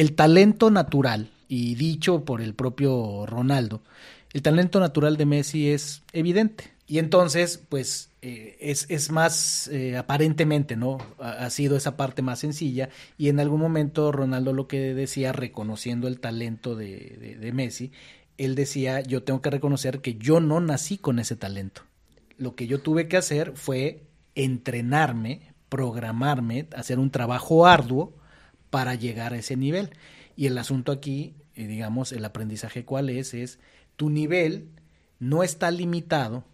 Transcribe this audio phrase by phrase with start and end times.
[0.00, 3.82] el talento natural, y dicho por el propio Ronaldo,
[4.32, 6.72] el talento natural de Messi es evidente.
[6.86, 10.96] Y entonces, pues, eh, es, es, más eh, aparentemente, ¿no?
[11.18, 12.88] Ha, sido esa parte más sencilla.
[13.18, 17.92] Y en algún momento Ronaldo lo que decía, reconociendo el talento de, de Messi,
[18.38, 21.82] él decía, yo tengo que reconocer que yo no nací con ese talento.
[22.38, 28.14] Lo que yo tuve que hacer fue entrenarme, programarme, hacer un trabajo arduo
[28.70, 29.90] para llegar a ese nivel.
[30.36, 33.58] Y el asunto aquí, eh, digamos, el aprendizaje cuál es, es
[33.96, 34.70] tu nivel
[35.18, 36.44] no está limitado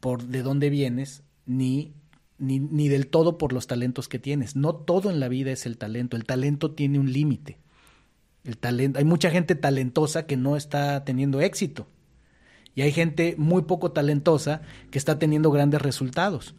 [0.00, 1.94] por de dónde vienes, ni,
[2.38, 4.56] ni, ni del todo por los talentos que tienes.
[4.56, 6.16] No todo en la vida es el talento.
[6.16, 7.58] El talento tiene un límite.
[8.44, 11.86] El talento, hay mucha gente talentosa que no está teniendo éxito.
[12.74, 16.54] Y hay gente muy poco talentosa que está teniendo grandes resultados.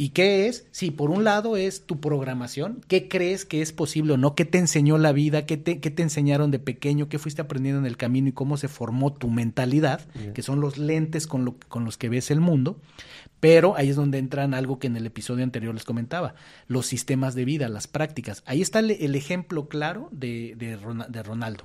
[0.00, 0.66] ¿Y qué es?
[0.70, 2.80] Sí, por un lado es tu programación.
[2.88, 4.34] ¿Qué crees que es posible o no?
[4.34, 5.44] ¿Qué te enseñó la vida?
[5.44, 7.10] ¿Qué te, qué te enseñaron de pequeño?
[7.10, 10.00] ¿Qué fuiste aprendiendo en el camino y cómo se formó tu mentalidad?
[10.32, 12.80] Que son los lentes con, lo, con los que ves el mundo.
[13.40, 16.34] Pero ahí es donde entran algo que en el episodio anterior les comentaba,
[16.66, 18.42] los sistemas de vida, las prácticas.
[18.46, 20.78] Ahí está el, el ejemplo claro de, de,
[21.10, 21.64] de Ronaldo.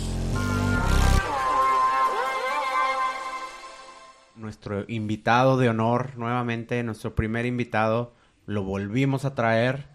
[4.51, 8.11] Nuestro invitado de honor, nuevamente, nuestro primer invitado,
[8.45, 9.85] lo volvimos a traer.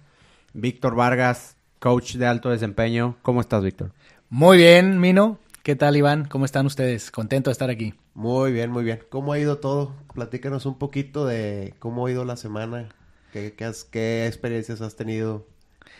[0.54, 3.18] Víctor Vargas, coach de alto desempeño.
[3.20, 3.92] ¿Cómo estás, Víctor?
[4.30, 5.38] Muy bien, Mino.
[5.62, 6.24] ¿Qué tal, Iván?
[6.24, 7.10] ¿Cómo están ustedes?
[7.10, 7.92] Contento de estar aquí.
[8.14, 9.00] Muy bien, muy bien.
[9.10, 9.92] ¿Cómo ha ido todo?
[10.14, 12.88] Platícanos un poquito de cómo ha ido la semana.
[13.34, 13.52] ¿Qué,
[13.90, 15.46] qué experiencias has tenido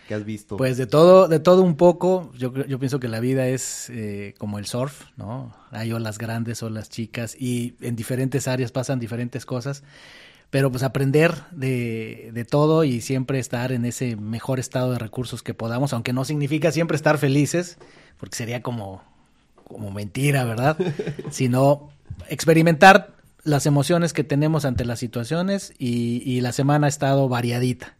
[0.07, 0.57] ¿Qué has visto?
[0.57, 2.31] Pues de todo, de todo un poco.
[2.37, 5.53] Yo, yo pienso que la vida es eh, como el surf, ¿no?
[5.71, 9.83] Hay olas grandes, olas chicas y en diferentes áreas pasan diferentes cosas.
[10.51, 15.43] Pero pues aprender de, de todo y siempre estar en ese mejor estado de recursos
[15.43, 17.79] que podamos, aunque no significa siempre estar felices,
[18.17, 19.03] porque sería como,
[19.65, 20.79] como mentira, ¿verdad?
[21.31, 21.91] Sino
[22.29, 27.97] experimentar las emociones que tenemos ante las situaciones y, y la semana ha estado variadita.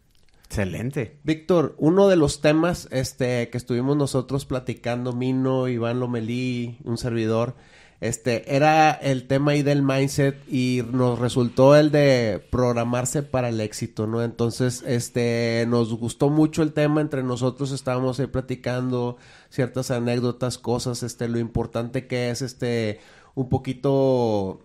[0.49, 1.19] Excelente.
[1.23, 7.55] Víctor, uno de los temas este, que estuvimos nosotros platicando, Mino, Iván Lomelí, un servidor,
[7.99, 13.59] este, era el tema ahí del mindset y nos resultó el de programarse para el
[13.59, 14.23] éxito, ¿no?
[14.23, 19.17] Entonces, este, nos gustó mucho el tema, entre nosotros estábamos ahí platicando
[19.49, 22.99] ciertas anécdotas, cosas, este, lo importante que es, este,
[23.35, 24.61] un poquito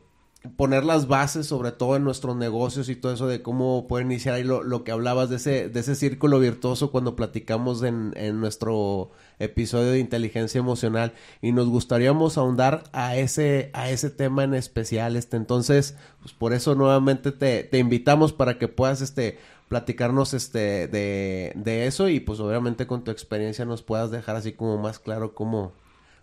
[0.56, 4.34] poner las bases, sobre todo en nuestros negocios y todo eso de cómo puede iniciar
[4.34, 8.41] ahí lo, lo que hablabas de ese, de ese círculo virtuoso cuando platicamos en, en,
[8.41, 11.14] nuestro episodio de inteligencia emocional.
[11.41, 16.53] Y nos gustaríamos ahondar a ese, a ese tema en especial, este, entonces, pues por
[16.53, 19.38] eso nuevamente te, te invitamos para que puedas, este,
[19.69, 24.53] platicarnos, este, de, de eso y pues obviamente con tu experiencia nos puedas dejar así
[24.53, 25.72] como más claro cómo,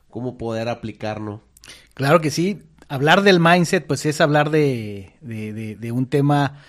[0.10, 1.42] cómo poder aplicarlo.
[1.94, 5.14] Claro que sí, hablar del mindset, pues es hablar de,
[5.94, 6.62] un tema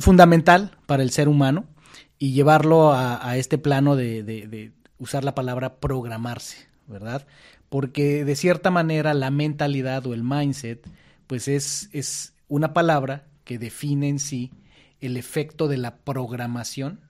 [0.00, 1.66] fundamental para el ser humano
[2.18, 7.26] y llevarlo a, este plano de, usar la palabra programarse, ¿verdad?
[7.68, 10.88] Porque de cierta manera la mentalidad o el mindset,
[11.26, 14.50] pues es, es una palabra que define en sí
[15.00, 17.00] el efecto de la programación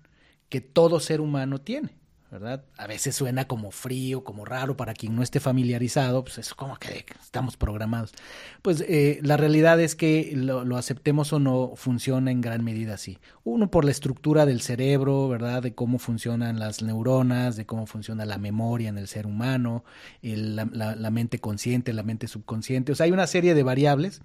[0.48, 1.96] que todo ser humano tiene.
[2.30, 2.62] ¿Verdad?
[2.76, 6.76] A veces suena como frío, como raro para quien no esté familiarizado, pues es como
[6.76, 8.12] que estamos programados.
[8.60, 13.18] Pues eh, la realidad es que lo, aceptemos o no, funciona en gran medida así.
[13.44, 15.62] Uno por la estructura del cerebro, ¿verdad?
[15.62, 19.84] De cómo funcionan las neuronas, de cómo funciona la memoria en el ser humano,
[20.20, 22.92] la, mente consciente, la mente subconsciente.
[22.92, 24.20] O sea, hay una serie de variables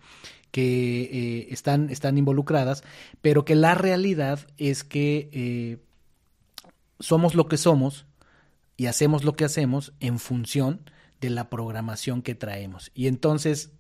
[0.52, 2.84] que eh, están, están involucradas,
[3.22, 5.30] pero que la realidad es que...
[5.32, 5.78] Eh,
[7.00, 8.06] somos lo que somos
[8.78, 10.90] y hacemos lo que hacemos en función
[11.22, 12.92] de la programación que traemos.
[12.94, 13.72] Y entonces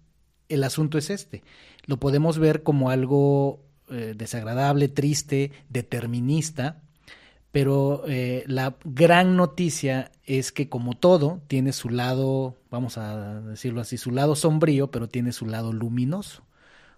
[0.49, 1.43] el asunto es este.
[1.85, 6.81] Lo podemos ver como algo eh, desagradable, triste, determinista,
[7.51, 13.81] pero eh, la gran noticia es que como todo tiene su lado, vamos a decirlo
[13.81, 16.43] así, su lado sombrío, pero tiene su lado luminoso.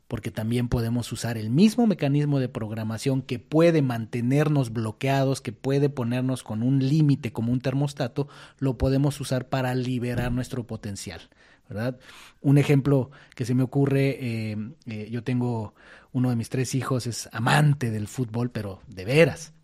[0.08, 5.90] Porque también podemos usar el mismo mecanismo de programación que puede mantenernos bloqueados, que puede
[5.90, 8.28] ponernos con un límite como un termostato,
[8.60, 11.22] lo podemos usar para liberar nuestro potencial.
[11.68, 11.98] ¿verdad?
[12.42, 15.74] Un ejemplo que se me ocurre, eh, eh, yo tengo
[16.12, 19.55] uno de mis tres hijos, es amante del fútbol, pero de veras.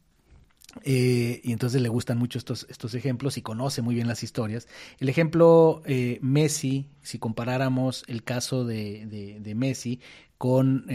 [0.83, 4.68] Eh, y entonces le gustan mucho estos, estos ejemplos y conoce muy bien las historias.
[5.00, 5.81] El ejemplo
[6.21, 9.06] Messi, si comparáramos el caso de,
[9.41, 10.00] de, Messi
[10.38, 10.85] con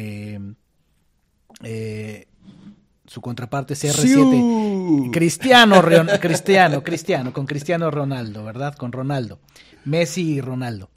[3.07, 5.83] su contraparte CR7, Cristiano,
[6.21, 8.75] Cristiano, Cristiano, con Cristiano Ronaldo, ¿verdad?
[8.75, 9.39] Con Ronaldo.
[9.85, 10.91] Messi y Ronaldo.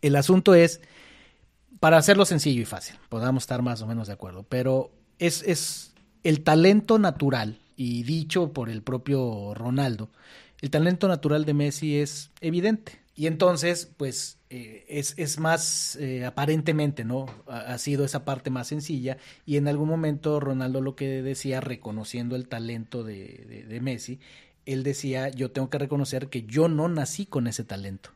[0.00, 0.80] El asunto es,
[1.80, 5.93] para hacerlo sencillo y fácil, podamos estar más o menos de acuerdo, pero es, es
[6.24, 10.10] el talento natural, y dicho por el propio Ronaldo,
[10.60, 13.00] el talento natural de Messi es evidente.
[13.16, 17.26] Y entonces, pues, eh, es, es, más eh, aparentemente, ¿no?
[17.46, 19.18] Ha, sido esa parte más sencilla.
[19.46, 24.18] Y en algún momento Ronaldo lo que decía, reconociendo el talento de, de Messi,
[24.66, 28.10] él decía, yo tengo que reconocer que yo no nací con ese talento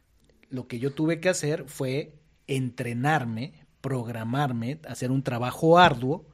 [0.50, 2.14] lo que yo tuve que hacer fue
[2.46, 6.26] entrenarme, programarme, hacer un trabajo arduo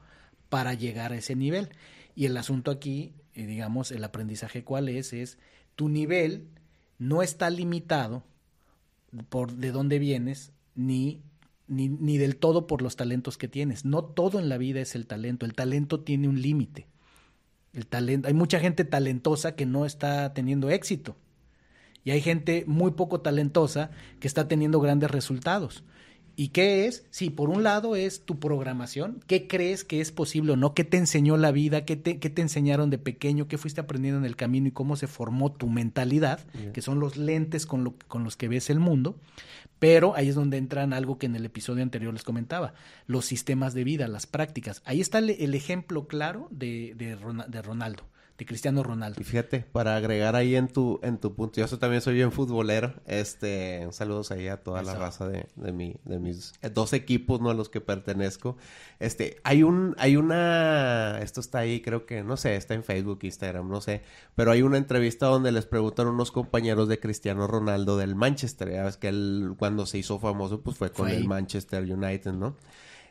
[0.49, 1.69] para llegar a ese nivel.
[2.15, 5.37] Y el asunto aquí, eh, digamos, el aprendizaje cuál es, es
[5.75, 6.47] tu nivel
[6.97, 8.23] no está limitado
[9.29, 11.21] por de dónde vienes, ni,
[11.67, 13.85] ni, ni del todo por los talentos que tienes.
[13.85, 15.45] No todo en la vida es el talento.
[15.45, 16.87] El talento tiene un límite.
[17.73, 21.17] El talento, hay mucha gente talentosa que no está teniendo éxito
[22.05, 23.89] y hay gente muy poco talentosa
[24.19, 25.83] que está teniendo grandes resultados.
[26.35, 27.05] ¿Y qué es?
[27.11, 29.21] Sí, por un lado es tu programación.
[29.25, 30.73] ¿Qué crees que es posible o no?
[30.73, 31.85] ¿Qué te enseñó la vida?
[31.85, 33.47] ¿Qué te, qué te enseñaron de pequeño?
[33.47, 36.45] ¿Qué fuiste aprendiendo en el camino y cómo se formó tu mentalidad?
[36.73, 39.15] Que son los lentes con, lo, con los que ves el mundo.
[39.79, 42.73] Pero ahí es donde entran algo que en el episodio anterior les comentaba,
[43.07, 44.81] los sistemas de vida, las prácticas.
[44.85, 47.15] Ahí está el, el ejemplo claro de, de,
[47.47, 48.03] de Ronaldo
[48.37, 49.21] de Cristiano Ronaldo.
[49.21, 52.93] Y fíjate, para agregar ahí en tu, en tu punto, yo también soy bien futbolero,
[53.05, 57.49] este, saludos ahí a toda la raza de, de, mi, de mis dos equipos, ¿no?
[57.49, 58.57] A los que pertenezco.
[58.99, 63.19] Este, hay un, hay una, esto está ahí, creo que, no sé, está en Facebook,
[63.21, 64.01] Instagram, no sé,
[64.35, 68.83] pero hay una entrevista donde les preguntan unos compañeros de Cristiano Ronaldo del Manchester, ya
[68.83, 72.57] ves que él cuando se hizo famoso, pues fue con el Manchester United, ¿no?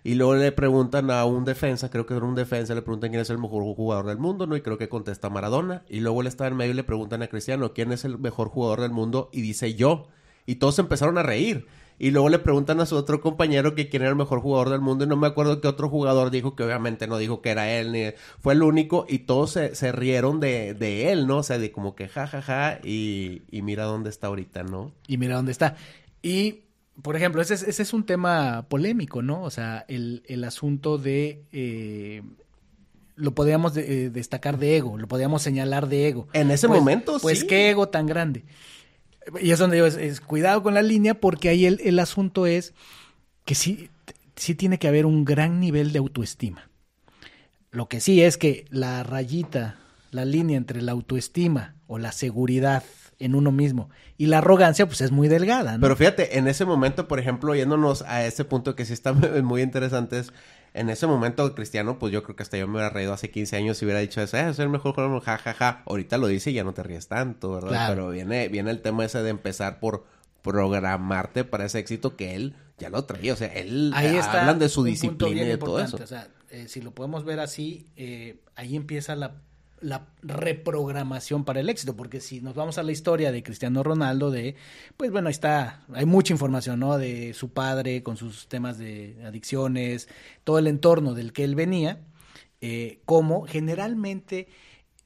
[0.06, 3.22] Y luego le preguntan a un defensa, creo que era un defensa, le preguntan quién
[3.22, 4.54] es el mejor jugador del mundo, ¿no?
[4.54, 5.82] Y creo que contesta Maradona.
[5.88, 8.50] Y luego él está en medio y le preguntan a Cristiano, ¿quién es el mejor
[8.50, 9.30] jugador del mundo?
[9.32, 10.08] Y dice yo.
[10.44, 11.66] Y todos empezaron a reír.
[11.98, 14.80] Y luego le preguntan a su otro compañero que quién era el mejor jugador del
[14.80, 17.70] mundo y no me acuerdo qué otro jugador dijo que obviamente no dijo que era
[17.70, 18.06] él, ni
[18.40, 21.38] fue el único y todos se, se rieron de, de, él, ¿no?
[21.38, 24.92] O sea, de como que ja, ja, ja y, y mira dónde está ahorita, ¿no?
[25.06, 25.76] Y mira dónde está.
[26.20, 26.63] Y
[27.02, 29.42] por ejemplo, ese es, ese es un tema polémico, ¿no?
[29.42, 31.42] O sea, el, el asunto de...
[31.52, 32.22] Eh,
[33.16, 36.26] lo podríamos eh, destacar de ego, lo podríamos señalar de ego.
[36.32, 38.44] En ese pues, momento, Pues qué ego tan grande.
[39.40, 42.74] Y es donde digo, es, cuidado con la línea porque ahí el, el asunto es
[43.44, 43.88] que sí,
[44.34, 46.68] sí tiene que haber un gran nivel de autoestima.
[47.70, 49.78] Lo que sí es que la rayita,
[50.10, 52.82] la línea entre la autoestima o la seguridad
[53.18, 53.90] en uno mismo.
[54.16, 55.80] Y la arrogancia, pues es muy delgada, ¿no?
[55.80, 59.12] Pero fíjate, en ese momento, por ejemplo, yéndonos a ese punto que sí está
[59.42, 60.32] muy interesante, es,
[60.74, 63.56] en ese momento, Cristiano, pues yo creo que hasta yo me hubiera reído hace 15
[63.56, 65.82] años si hubiera dicho eso, eh, es el mejor jugador, ja, ja, ja.
[65.86, 67.88] Ahorita lo dice y ya no te ríes tanto, ¿verdad?
[67.88, 70.04] Pero viene, viene el tema ese de empezar por
[70.42, 73.32] programarte para ese éxito que él ya lo traía.
[73.32, 75.96] O sea, él ahí está hablan de su disciplina y de todo eso.
[75.96, 79.36] O sea, eh, si lo podemos ver así, eh, ahí empieza la
[79.84, 84.30] la reprogramación para el éxito, porque si nos vamos a la historia de Cristiano Ronaldo,
[84.30, 84.56] de,
[84.96, 86.96] pues bueno, está, hay mucha información, ¿no?
[86.96, 90.08] De su padre con sus temas de adicciones,
[90.42, 92.00] todo el entorno del que él venía,
[92.62, 94.48] eh, como generalmente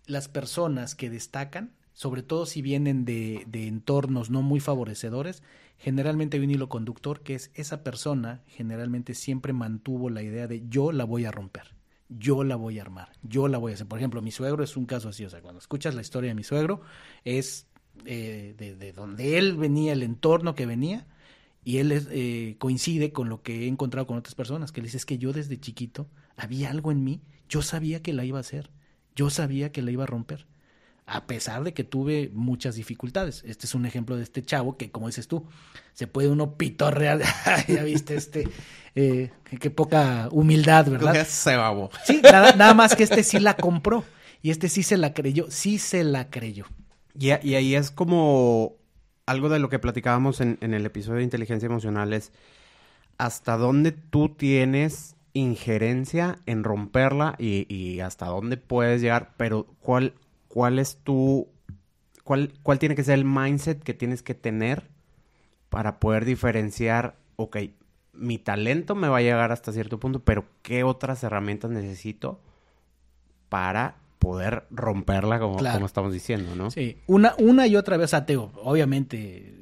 [0.06, 5.42] las personas que destacan, sobre todo si vienen de, de entornos no muy favorecedores,
[5.78, 10.62] generalmente hay un hilo conductor que es esa persona generalmente siempre mantuvo la idea de
[10.68, 11.77] yo la voy a romper
[12.08, 13.86] yo la voy a armar, yo la voy a hacer.
[13.86, 16.34] Por ejemplo, mi suegro es un caso así, o sea, cuando escuchas la historia de
[16.34, 16.80] mi suegro,
[17.24, 17.66] es
[18.04, 21.06] eh, de, donde él venía, el entorno que venía,
[21.64, 24.96] y él eh, coincide con lo que he encontrado con otras personas, que le dice,
[24.96, 28.40] es que yo desde chiquito había algo en mí, yo sabía que la iba a
[28.40, 28.70] hacer,
[29.14, 30.46] yo sabía que la iba a romper
[31.08, 33.42] a pesar de que tuve muchas dificultades.
[33.46, 35.46] Este es un ejemplo de este chavo que, como dices tú,
[35.94, 37.20] se puede uno pitorrear.
[37.68, 38.48] ya viste, este,
[38.94, 41.26] eh, qué poca humildad, ¿verdad?
[41.26, 41.90] Se babo.
[42.04, 44.04] Sí, nada, nada, más que este sí la compró
[44.42, 46.66] y este sí se la creyó, sí se la creyó.
[47.18, 48.76] Y, y ahí es como
[49.26, 52.32] algo de lo que platicábamos en, en el episodio de inteligencia emocional es
[53.18, 60.14] hasta dónde tú tienes injerencia en romperla y, y hasta dónde puedes llegar, pero ¿cuál,
[60.48, 61.48] cuál es tu,
[62.24, 64.88] cuál, cuál tiene que ser el mindset que tienes que tener
[65.68, 67.58] para poder diferenciar, ok,
[68.14, 72.40] mi talento me va a llegar hasta cierto punto, pero ¿qué otras herramientas necesito
[73.48, 75.74] para poder romperla como, Claro.
[75.76, 76.70] como estamos diciendo, ¿no?
[76.70, 79.54] Sí, una, una y otra vez, o sea, te digo, obviamente,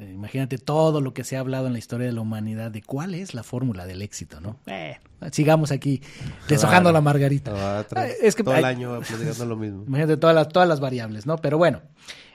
[0.00, 2.82] eh, imagínate todo lo que se ha hablado en la historia de la humanidad de
[2.82, 4.58] cuál es la fórmula del éxito, ¿no?
[4.66, 4.96] Eh,
[5.30, 6.00] sigamos aquí
[6.48, 6.92] deshojando Claro.
[6.94, 7.52] la margarita.
[7.80, 9.84] Ah, Eh, es que todo el año platicando lo mismo.
[9.86, 11.36] Imagínate todas las, todas las variables, ¿no?
[11.36, 11.82] Pero bueno,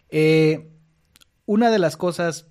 [0.10, 0.70] eh,
[1.48, 2.48] una de las cosas,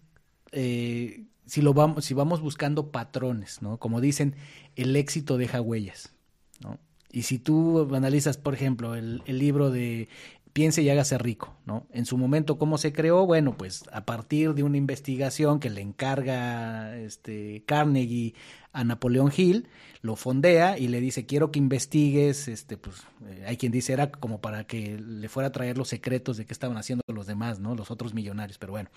[0.52, 3.78] eh, si, lo vamos, si vamos buscando patrones, ¿no?
[3.78, 4.34] Como dicen,
[4.76, 6.12] el éxito deja huellas,
[6.60, 6.78] ¿no?
[7.12, 10.08] Y si tú analizas, por ejemplo, el, el libro de
[10.54, 11.86] Piense y hágase rico, ¿no?
[11.90, 13.26] En su momento, ¿cómo se creó?
[13.26, 18.34] Bueno, pues a partir de una investigación que le encarga este Carnegie
[18.72, 19.66] a Napoleón Hill,
[20.00, 24.12] lo fondea y le dice, quiero que investigues, este, pues, eh, hay quien dice, era
[24.12, 27.58] como para que le fuera a traer los secretos de qué estaban haciendo los demás,
[27.58, 27.74] ¿no?
[27.74, 28.90] Los otros millonarios, pero bueno.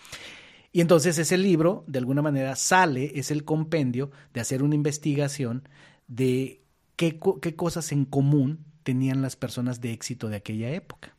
[0.72, 5.68] Y entonces ese libro, de alguna manera, sale, es el compendio de hacer una investigación
[6.08, 6.62] de
[6.96, 11.17] qué, co- qué cosas en común tenían las personas de éxito de aquella época,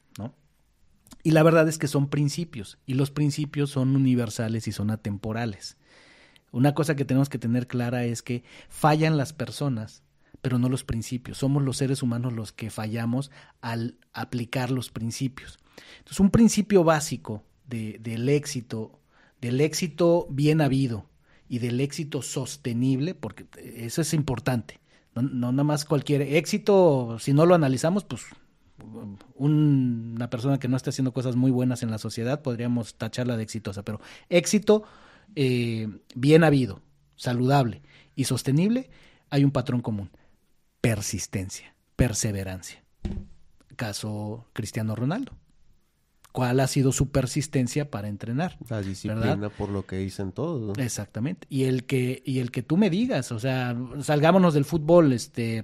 [1.25, 5.77] Y la verdad es que son principios, y los principios son universales y son atemporales.
[6.53, 10.03] Una cosa que tenemos que tener clara es que fallan las personas,
[10.41, 11.39] pero no los principios.
[11.39, 15.59] Somos los seres humanos los que fallamos al aplicar los principios.
[15.99, 19.01] Entonces, un principio básico de- del éxito,
[19.41, 21.11] del éxito bien habido
[21.49, 24.81] y del éxito sostenible, porque eso es importante.
[25.15, 28.23] No, no nada más cualquier éxito, si no lo analizamos, pues
[28.85, 29.19] un-
[30.15, 33.43] una persona que no esté haciendo cosas muy buenas en la sociedad, podríamos tacharla de
[33.43, 34.85] exitosa, pero éxito
[35.37, 36.81] eh, bien habido,
[37.17, 37.83] saludable
[38.17, 38.89] y sostenible,
[39.31, 40.11] hay un patrón común,
[40.81, 42.83] persistencia, perseverancia.
[43.77, 45.33] Caso Cristiano Ronaldo.
[46.33, 48.59] ¿Cuál ha sido su persistencia para entrenar?
[48.69, 49.53] La disciplina ¿Verdad?
[49.57, 50.77] por lo que dicen todos.
[50.77, 50.83] ¿no?
[50.83, 51.47] Exactamente.
[51.51, 55.63] Y el que, y el que tú me digas, o sea, salgámonos del fútbol, este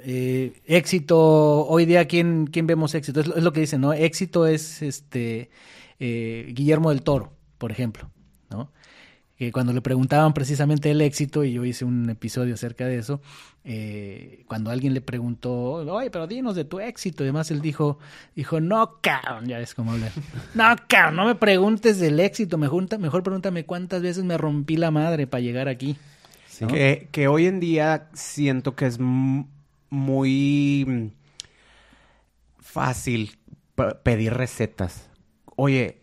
[0.00, 3.92] eh, éxito, hoy día quién, quién vemos éxito, es lo, es lo que dicen, ¿no?
[3.92, 5.50] Éxito es este
[5.98, 8.10] eh, Guillermo del Toro, por ejemplo,
[8.50, 8.70] ¿no?
[9.36, 13.20] Que cuando le preguntaban precisamente el éxito, y yo hice un episodio acerca de eso,
[13.64, 17.98] eh, cuando alguien le preguntó, oye, pero dinos de tu éxito, y además él dijo,
[18.34, 20.10] dijo, no, cabrón, ya ves cómo hablar,
[20.54, 24.90] no, cabrón, no me preguntes del éxito, mejor, mejor pregúntame cuántas veces me rompí la
[24.90, 25.96] madre para llegar aquí.
[26.60, 26.66] ¿no?
[26.66, 28.98] Que, que hoy en día siento que es
[29.90, 31.06] muy mm,
[32.58, 33.38] fácil
[33.74, 35.10] pe- pedir recetas.
[35.56, 36.00] Oye,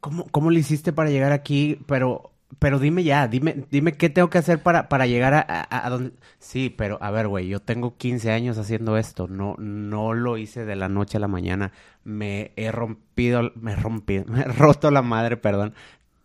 [0.00, 1.78] ¿cómo, ¿cómo le hiciste para llegar aquí?
[1.86, 5.86] Pero, pero dime ya, dime, dime qué tengo que hacer para, para llegar a, a,
[5.86, 6.12] a donde...
[6.38, 9.28] Sí, pero a ver, güey, yo tengo 15 años haciendo esto.
[9.28, 11.72] No, no lo hice de la noche a la mañana.
[12.04, 15.74] Me he rompido, me he rompido, me he roto la madre, perdón.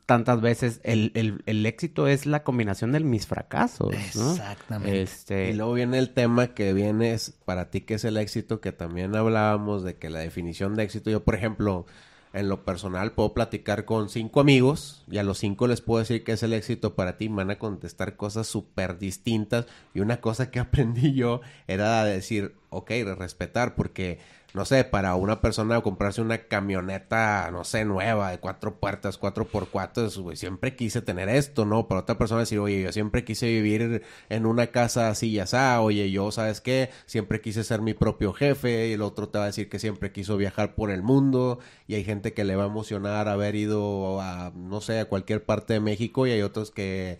[0.05, 4.31] Tantas veces el, el, el éxito es la combinación de mis fracasos, ¿no?
[4.31, 5.01] Exactamente.
[5.01, 8.59] Este, Y luego viene el tema que viene es para ti que es el éxito,
[8.59, 11.85] que también hablábamos de que la definición de éxito, yo por ejemplo,
[12.33, 16.23] en lo personal puedo platicar con cinco amigos y a los cinco les puedo decir
[16.23, 20.19] que es el éxito para ti, me van a contestar cosas súper distintas y una
[20.19, 24.19] cosa que aprendí yo era decir, ok, respetar, porque
[24.53, 29.45] no sé, para una persona comprarse una camioneta, no sé, nueva, de cuatro puertas, cuatro
[29.45, 31.87] por cuatro, siempre quise tener esto, ¿no?
[31.87, 35.57] Para otra persona decir, oye, yo siempre quise vivir en una casa así y así,
[35.79, 36.89] oye, yo, ¿sabes qué?
[37.07, 40.11] Siempre quise ser mi propio jefe, y el otro te va a decir que siempre
[40.11, 44.21] quiso viajar por el mundo, y hay gente que le va a emocionar haber ido
[44.21, 47.17] a, no sé, a cualquier parte de México, y hay otros que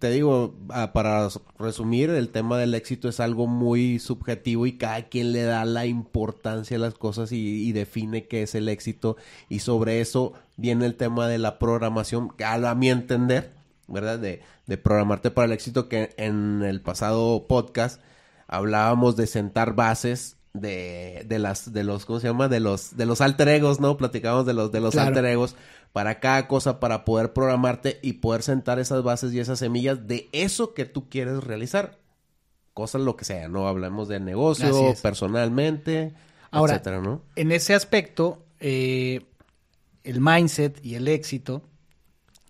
[0.00, 1.28] te digo, ah, para
[1.58, 5.86] resumir, el tema del éxito es algo muy subjetivo y cada quien le da la
[5.86, 9.16] importancia a las cosas y, y define qué es el éxito.
[9.48, 13.52] Y sobre eso viene el tema de la programación, que a, a mi entender,
[13.86, 14.18] ¿verdad?
[14.18, 18.00] De, de programarte para el éxito, que en el pasado podcast
[18.48, 23.06] hablábamos de sentar bases de, de las de los cómo se llama de los de
[23.06, 25.08] los alter egos no platicábamos de los de los Claro.
[25.08, 25.54] alter egos
[25.92, 30.28] para cada cosa para poder programarte y poder sentar esas bases y esas semillas de
[30.32, 31.98] eso que tú quieres realizar.
[32.74, 36.14] Cosas lo que sea no hablamos de negocio personalmente
[36.50, 39.22] Ahora, etcétera no En ese aspecto, eh,
[40.04, 41.62] el mindset y el éxito,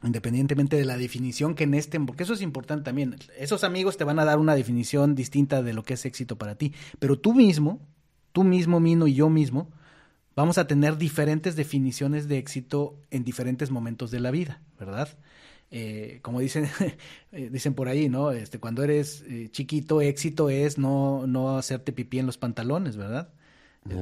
[0.03, 4.05] independientemente de la definición que en este, porque eso es importante también, esos amigos te
[4.05, 7.35] van a dar una definición distinta de lo que es éxito para ti, pero tú
[7.35, 7.81] mismo,
[8.33, 9.71] tú mismo, Mino y yo mismo,
[10.35, 15.09] vamos a tener diferentes definiciones de éxito en diferentes momentos de la vida, ¿verdad?
[15.71, 16.69] eh, como dicen,
[17.33, 18.33] eh, dicen por ahí, ¿no?
[18.33, 23.29] Este, cuando eres eh, chiquito, éxito es no, no hacerte pipí en los pantalones, ¿verdad?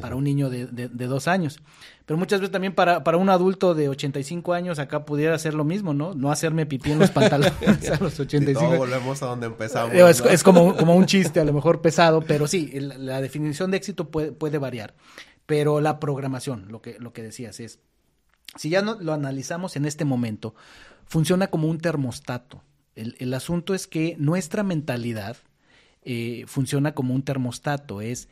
[0.01, 1.61] Para un niño de, de, dos años.
[2.05, 5.63] Pero muchas veces también para, para un adulto de 85 años acá pudiera ser lo
[5.63, 6.15] mismo, ¿no?
[6.15, 8.77] No hacerme pipí en los pantalones a los 85.
[8.77, 9.95] volvemos a donde empezamos.
[9.95, 13.77] Es, es, como, como un chiste a lo mejor pesado, pero sí, la definición de
[13.77, 14.95] éxito puede, puede variar.
[15.49, 17.79] Pero la programación, lo que, lo que decías es,
[18.57, 20.55] si ya no, lo analizamos en este momento,
[21.07, 22.63] funciona como un termostato.
[22.95, 25.39] El, asunto es que nuestra mentalidad
[26.03, 28.29] eh, funciona como un termostato, es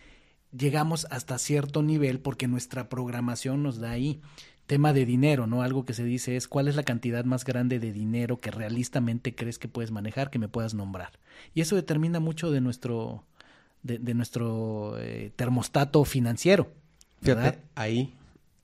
[0.55, 4.21] llegamos hasta cierto nivel porque nuestra programación nos da ahí.
[4.67, 5.63] Tema de dinero, ¿no?
[5.63, 9.35] Algo que se dice es cuál es la cantidad más grande de dinero que realistamente
[9.35, 11.13] crees que puedes manejar, que me puedas nombrar.
[11.55, 13.25] Y eso determina mucho de nuestro,
[13.83, 16.71] de, nuestro eh, termostato financiero.
[17.23, 18.15] Fíjate, ahí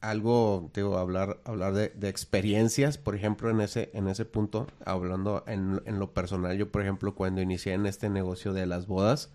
[0.00, 5.44] algo, digo, hablar, hablar de, de, experiencias, por ejemplo, en ese, en ese punto, hablando
[5.47, 9.30] en, en, lo personal, yo, por ejemplo, cuando inicié en este negocio de las bodas,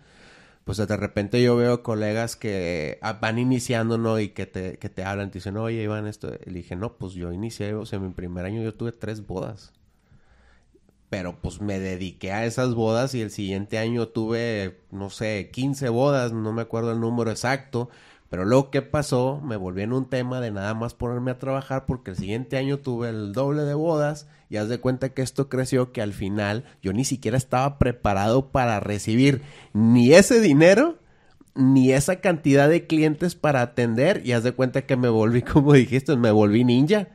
[0.68, 4.20] pues de repente yo veo colegas que ah, van iniciando, ¿no?
[4.20, 6.98] Y que te, que te hablan, te dicen, oye, Iván, esto, y le dije, no,
[6.98, 9.72] pues yo inicié, o sea, en mi primer año yo tuve tres bodas.
[11.08, 15.88] Pero pues me dediqué a esas bodas y el siguiente año tuve, no sé, 15
[15.88, 17.88] bodas, no me acuerdo el número exacto,
[18.30, 19.40] pero luego, ¿qué pasó?
[19.42, 22.78] Me volví en un tema de nada más ponerme a trabajar porque el siguiente año
[22.78, 26.64] tuve el doble de bodas y haz de cuenta que esto creció que al final
[26.82, 29.42] yo ni siquiera estaba preparado para recibir
[29.72, 30.98] ni ese dinero
[31.54, 35.72] ni esa cantidad de clientes para atender y haz de cuenta que me volví, como
[35.72, 37.08] dijiste, me volví ninja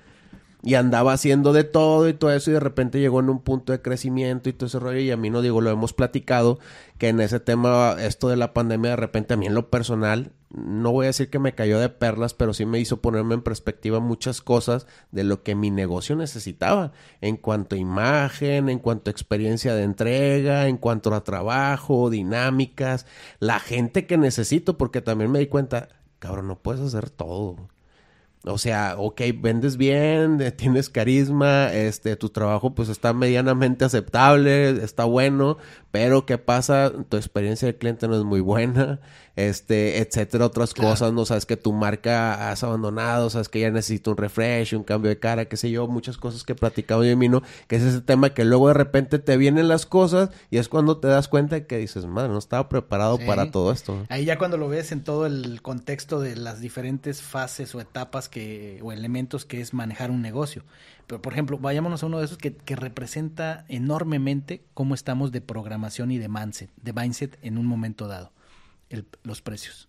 [0.63, 3.73] y andaba haciendo de todo y todo eso y de repente llegó en un punto
[3.73, 6.57] de crecimiento y todo ese rollo y a mí no digo, lo hemos platicado
[6.97, 10.31] que en ese tema, esto de la pandemia de repente a mí en lo personal,
[10.49, 13.41] no voy a decir que me cayó de perlas, pero sí me hizo ponerme en
[13.41, 19.09] perspectiva muchas cosas de lo que mi negocio necesitaba en cuanto a imagen, en cuanto
[19.09, 23.05] a experiencia de entrega, en cuanto a trabajo, dinámicas,
[23.39, 25.89] la gente que necesito, porque también me di cuenta,
[26.19, 27.57] cabrón, no puedes hacer todo.
[28.45, 34.83] O sea, ok, vendes bien, eh, tienes carisma, este, tu trabajo pues está medianamente aceptable,
[34.83, 35.57] está bueno,
[35.91, 36.91] pero ¿qué pasa?
[37.07, 38.99] Tu experiencia de cliente no es muy buena,
[39.37, 44.11] este, etcétera, otras cosas, no sabes que tu marca has abandonado, sabes que ya necesita
[44.11, 47.11] un refresh, un cambio de cara, qué sé yo, muchas cosas que he platicado yo
[47.11, 50.57] y Mino, que es ese tema que luego de repente te vienen las cosas y
[50.57, 54.05] es cuando te das cuenta que dices, madre, no estaba preparado para todo esto.
[54.09, 58.29] Ahí ya cuando lo ves en todo el contexto de las diferentes fases o etapas
[58.33, 60.63] que, o elementos que es manejar un negocio.
[61.05, 65.39] Pero, por ejemplo, vayámonos a uno de esos que, que representa enormemente cómo estamos de
[65.39, 68.31] programación y de mindset, de mindset en un momento dado
[69.21, 69.87] los precios.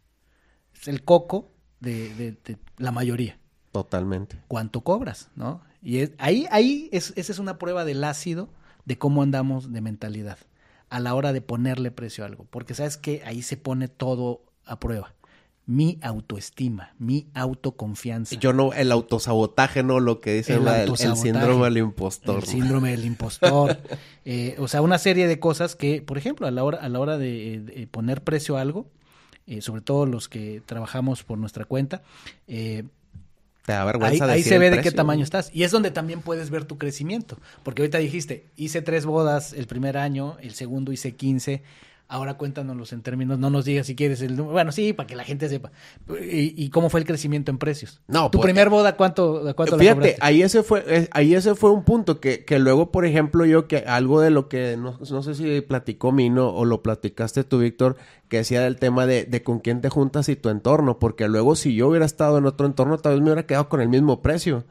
[0.74, 2.37] Es el coco de,
[2.76, 3.38] la mayoría.
[3.72, 4.38] Totalmente.
[4.46, 5.30] ¿Cuánto cobras?
[5.37, 5.62] ¿No?
[5.83, 8.50] Y ahí, ahí es, esa es una prueba del ácido
[8.85, 10.38] de cómo andamos de mentalidad
[10.90, 12.46] a la hora de ponerle precio a algo.
[12.50, 15.14] Porque sabes que ahí se pone todo a prueba.
[15.66, 18.37] Mi autoestima, mi autoconfianza.
[18.37, 22.37] Yo no, el autosabotaje, no lo que dice el, el, síndrome del impostor.
[22.37, 23.79] El síndrome del impostor.
[24.27, 26.98] Eh, o sea, una serie de cosas que, por ejemplo, a la hora, a la
[26.98, 28.87] hora de poner precio a algo,
[29.46, 32.03] eh, sobre todo los que trabajamos por nuestra cuenta.
[32.48, 32.85] Eh,
[33.66, 35.50] te da vergüenza ahí, ahí se ve de qué tamaño estás.
[35.53, 37.38] Y es donde también puedes ver tu crecimiento.
[37.62, 41.62] Porque ahorita dijiste, hice tres bodas el primer año, el segundo hice 15
[42.07, 44.53] Ahora cuéntanos en términos, no nos digas si quieres el número.
[44.53, 45.73] Bueno, sí, para que la gente sepa.
[46.21, 48.03] ¿Y, cómo fue el crecimiento en precios?
[48.09, 51.83] No, ¿Tu pues, primer boda cuánto, cuánto Fíjate, ahí ese fue, ahí ese fue un
[51.83, 55.35] punto que, que luego, por ejemplo, yo que algo de lo que, no, no sé
[55.35, 57.97] si platicó Mino o lo platicaste tú, Víctor,
[58.29, 61.57] que decía del tema de, de con quién te juntas y tu entorno, porque luego
[61.57, 64.21] si yo hubiera estado en otro entorno, tal vez me hubiera quedado con el mismo
[64.21, 64.64] precio.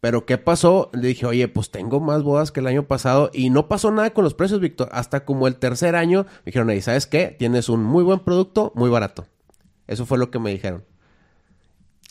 [0.00, 0.90] Pero ¿qué pasó?
[0.92, 4.10] Le dije, oye, pues tengo más bodas que el año pasado y no pasó nada
[4.10, 4.88] con los precios, Víctor.
[4.92, 7.34] Hasta como el tercer año me dijeron, ¿y sabes qué?
[7.38, 9.26] Tienes un muy buen producto, muy barato.
[9.86, 10.84] Eso fue lo que me dijeron.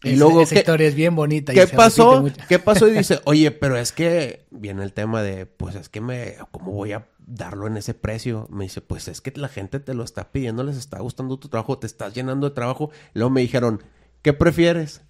[0.04, 1.54] Y luego, esa historia es bien bonita.
[1.54, 2.26] ¿Qué pasó?
[2.48, 2.88] ¿Qué pasó?
[2.88, 6.72] Y dice, oye, pero es que viene el tema de, pues es que me, ¿cómo
[6.72, 8.48] voy a darlo en ese precio?
[8.52, 11.50] Me dice, pues es que la gente te lo está pidiendo, les está gustando tu
[11.50, 12.92] trabajo, te estás llenando de trabajo.
[13.14, 13.84] Luego me dijeron,
[14.22, 15.02] ¿qué prefieres?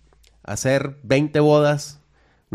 [0.44, 2.00] ¿Hacer 20 bodas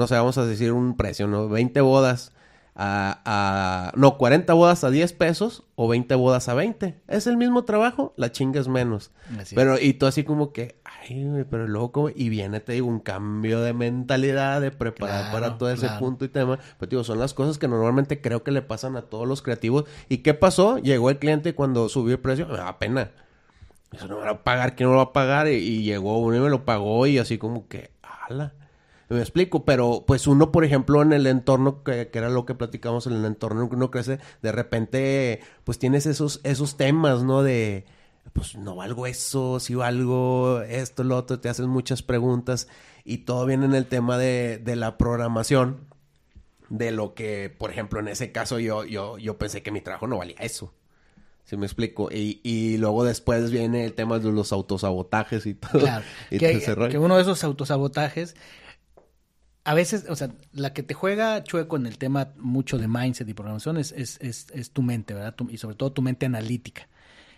[0.01, 1.49] no sé, vamos a decir un precio, ¿no?
[1.49, 2.33] 20 bodas
[2.75, 6.99] a, no, 40 bodas a 10 pesos o 20 bodas a 20.
[7.07, 9.11] Es el mismo trabajo, la chinga es menos.
[9.55, 13.01] pero, y tú así como que, ay, pero luego como, y viene, te digo, un
[13.01, 16.59] cambio de mentalidad, de preparar para todo ese punto y tema.
[16.79, 19.85] Pero digo, son las cosas que normalmente creo que le pasan a todos los creativos.
[20.09, 20.79] ¿Y qué pasó?
[20.79, 23.11] Llegó el cliente y cuando subió el precio, me da pena.
[23.93, 25.49] Eso no me va a pagar, ¿quién no lo va a pagar?
[25.49, 27.91] Y, y llegó uno y me lo pagó y así como que,
[28.29, 28.55] ala.
[29.11, 32.55] Me explico, pero pues uno, por ejemplo, en el entorno, que, que, era lo que
[32.55, 37.43] platicamos en el entorno que uno crece, de repente, pues tienes esos, esos temas, ¿no?
[37.43, 37.87] De,
[38.33, 42.69] pues no valgo eso, si valgo esto, lo otro, te haces muchas preguntas
[43.05, 45.89] y todo viene en el tema de, de la programación,
[46.69, 50.07] de lo que, por ejemplo, en ese caso yo, yo, yo pensé que mi trabajo
[50.07, 50.73] no valía eso.
[51.45, 52.11] Si me explico.
[52.13, 55.81] Y, y, luego después viene el tema de los autosabotajes y todo.
[55.81, 56.05] Claro.
[56.31, 58.37] y que, que, uno de esos autosabotajes,
[59.65, 63.29] a veces, o sea, la que te juega chueco en el tema mucho de mindset
[63.29, 65.35] y programación es, es, es, es tu mente, ¿verdad?
[65.35, 66.89] Tu, y sobre todo tu mente analítica,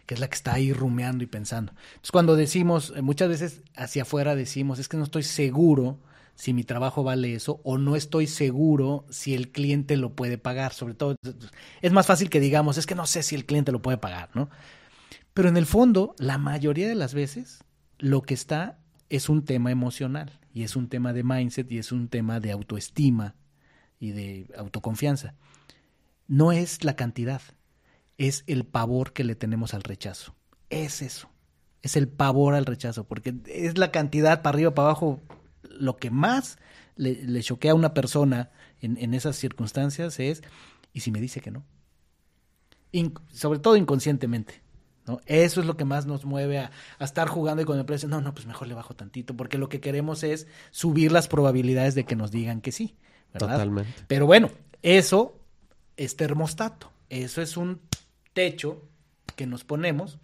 [0.07, 1.73] que es la que está ahí rumeando y pensando.
[1.73, 5.99] Entonces, cuando decimos, muchas veces hacia afuera decimos, es que no estoy seguro
[6.35, 10.73] si mi trabajo vale eso o no estoy seguro si el cliente lo puede pagar.
[10.73, 11.17] Sobre todo,
[11.83, 14.31] es más fácil que digamos, es que no sé si el cliente lo puede pagar,
[14.35, 14.49] ¿no?
[15.35, 17.65] Pero en el fondo, la mayoría de las veces,
[17.99, 18.79] lo que está
[19.13, 22.51] es un tema emocional y es un tema de mindset y es un tema de
[22.51, 23.35] autoestima
[24.01, 25.35] y de autoconfianza.
[26.29, 27.43] No es la cantidad,
[28.17, 30.35] es el pavor que le tenemos al rechazo.
[30.71, 31.29] Es eso,
[31.83, 35.21] es el pavor al rechazo, porque es la cantidad para arriba, para abajo,
[35.63, 36.57] lo que más
[36.97, 40.43] le, le choquea a una persona en, esas circunstancias es,
[40.95, 41.65] ¿y si me dice que no?
[43.31, 44.63] Sobre todo inconscientemente.
[45.07, 45.21] ¿No?
[45.27, 48.09] Eso es lo que más nos mueve a, a, estar jugando y con el precio,
[48.09, 51.95] no, no, pues mejor le bajo tantito, porque lo que queremos es subir las probabilidades
[51.95, 52.97] de que nos digan que sí.
[53.33, 53.53] ¿verdad?
[53.53, 54.05] Totalmente.
[54.07, 54.51] Pero bueno,
[54.83, 55.37] eso
[55.97, 57.81] es termostato, eso es un
[58.33, 58.83] techo
[59.37, 60.19] que nos ponemos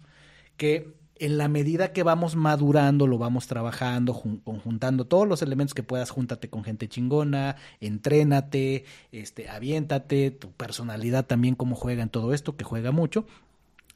[0.57, 5.73] que en la medida que vamos madurando, lo vamos trabajando, jun conjuntando todos los elementos
[5.73, 12.09] que puedas, júntate con gente chingona, entrénate, este, aviéntate, tu personalidad también, cómo juega en
[12.09, 13.25] todo esto, que juega mucho,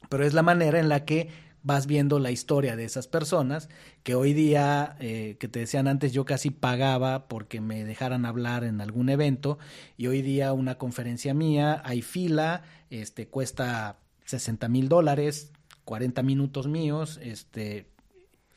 [0.08, 1.28] pero es la manera en la que
[1.62, 3.70] vas viendo la historia de esas personas
[4.02, 8.64] que hoy día, eh, que te decían antes, yo casi pagaba porque me dejaran hablar
[8.64, 9.58] en algún evento
[9.96, 15.52] y hoy día una conferencia mía, hay fila, este, cuesta 60 mil dólares,
[15.84, 17.86] 40 minutos míos, este,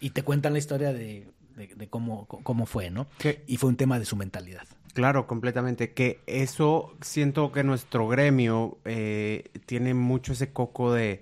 [0.01, 3.07] y te cuentan la historia de, de, de cómo, cómo fue, ¿no?
[3.17, 3.43] ¿Qué?
[3.47, 4.67] Y fue un tema de su mentalidad.
[4.97, 5.93] Claro, completamente.
[5.93, 11.21] Que eso siento que nuestro gremio eh, tiene mucho ese coco de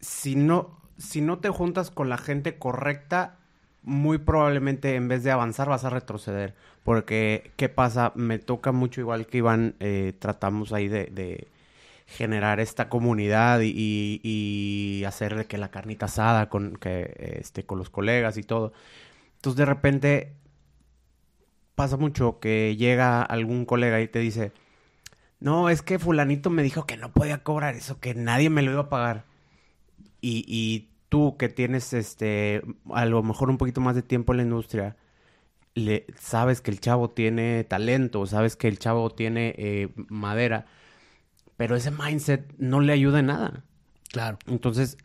[0.00, 3.38] si no, si no te juntas con la gente correcta,
[3.82, 6.54] muy probablemente en vez de avanzar vas a retroceder.
[6.84, 8.12] Porque, ¿qué pasa?
[8.14, 11.48] Me toca mucho igual que Iván, eh, tratamos ahí de, de,
[12.06, 17.90] generar esta comunidad y, y, hacer que la carnita asada con, que, este, con los
[17.90, 18.72] colegas y todo.
[19.36, 20.32] Entonces de repente
[21.74, 24.52] pasa mucho que llega algún colega y te dice,
[25.40, 28.72] no, es que fulanito me dijo que no podía cobrar eso, que nadie me lo
[28.72, 29.24] iba a pagar.
[30.20, 34.38] Y, y tú que tienes este a lo mejor un poquito más de tiempo en
[34.38, 34.96] la industria,
[35.74, 40.66] le, sabes que el chavo tiene talento, sabes que el chavo tiene eh, madera,
[41.56, 43.64] pero ese mindset no le ayuda en nada.
[44.10, 44.38] Claro.
[44.46, 44.96] Entonces,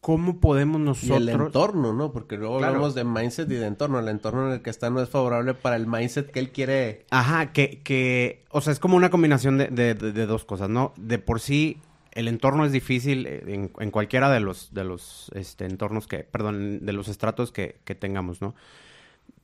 [0.00, 1.20] ¿cómo podemos nosotros...
[1.20, 2.12] Y el entorno, ¿no?
[2.12, 2.74] Porque luego Claro.
[2.74, 3.98] hablamos de mindset y de entorno.
[3.98, 7.04] El entorno en el que está no es favorable para el mindset que él quiere.
[7.10, 10.70] Ajá, que, que, o sea, es como una combinación de, de, de- de dos cosas,
[10.70, 10.92] ¿no?
[10.96, 11.78] De por sí,
[12.12, 16.18] el entorno es difícil eh, en, en cualquiera de los, de los este, entornos que,
[16.24, 18.54] perdón, de los estratos que, que tengamos, ¿no?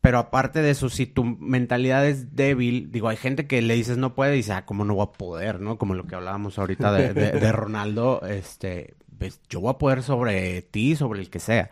[0.00, 3.96] Pero aparte de eso, si tu mentalidad es débil, digo, hay gente que le dices
[3.96, 5.78] no puede y dice, ah, ¿cómo no voy a poder, no?
[5.78, 10.02] Como lo que hablábamos ahorita de, de- de Ronaldo, este, pues, yo voy a poder
[10.02, 11.70] sobre ti, sobre el que sea.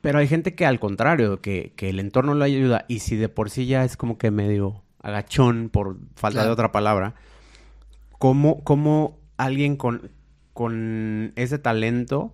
[0.00, 3.28] Pero hay gente que al contrario, que, que el entorno le ayuda y si de
[3.28, 7.14] por sí ya es como que medio agachón, por falta de otra palabra,
[8.18, 10.10] ¿cómo, cómo alguien con,
[10.52, 12.32] con ese talento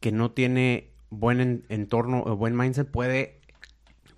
[0.00, 3.40] que no tiene buen en- entorno o buen mindset puede,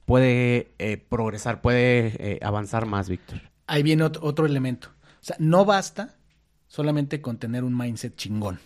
[0.05, 3.41] puede eh, progresar, puede eh, avanzar más, Víctor?
[3.67, 4.89] Ahí viene ot- otro elemento.
[5.21, 6.17] O sea, no basta
[6.69, 8.59] solamente con tener un mindset chingón.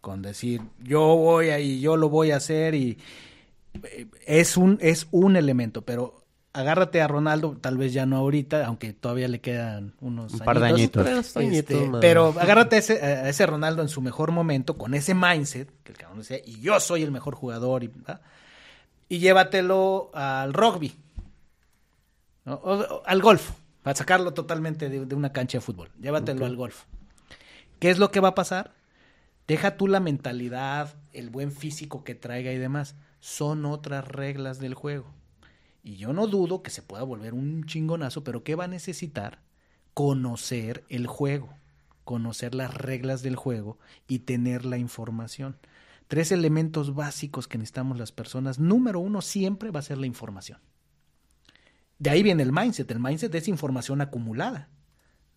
[0.00, 2.98] Con decir, yo voy ahí, yo lo voy a hacer y
[3.84, 6.23] eh, es un, es un elemento, pero
[6.54, 10.60] agárrate a Ronaldo, tal vez ya no ahorita, aunque todavía le quedan unos Un par
[10.60, 11.04] de añitos.
[11.04, 12.00] Tres añitos, Este, madre.
[12.00, 15.92] pero agárrate a ese, a ese Ronaldo en su mejor momento, con ese mindset, que
[15.92, 17.90] el cabrón decía, y yo soy el mejor jugador, y,
[19.08, 20.94] y llévatelo al rugby,
[22.44, 22.54] ¿no?
[22.54, 23.50] o, o al golf,
[23.82, 25.90] para sacarlo totalmente de, de una cancha de fútbol.
[26.00, 26.84] Llévatelo al golf.
[27.80, 28.72] ¿Qué es lo que va a pasar?
[29.46, 32.94] Deja tú la mentalidad, el buen físico que traiga y demás.
[33.20, 35.06] Son otras reglas del juego.
[35.84, 39.40] Y yo no dudo que se pueda volver un chingonazo, pero ¿qué va a necesitar?
[39.92, 41.54] Conocer el juego,
[42.04, 45.56] conocer las reglas del juego y tener la información.
[46.08, 48.58] Tres elementos básicos que necesitamos las personas.
[48.58, 50.58] Número uno siempre va a ser la información.
[51.98, 52.90] De ahí viene el mindset.
[52.90, 54.70] El mindset es información acumulada,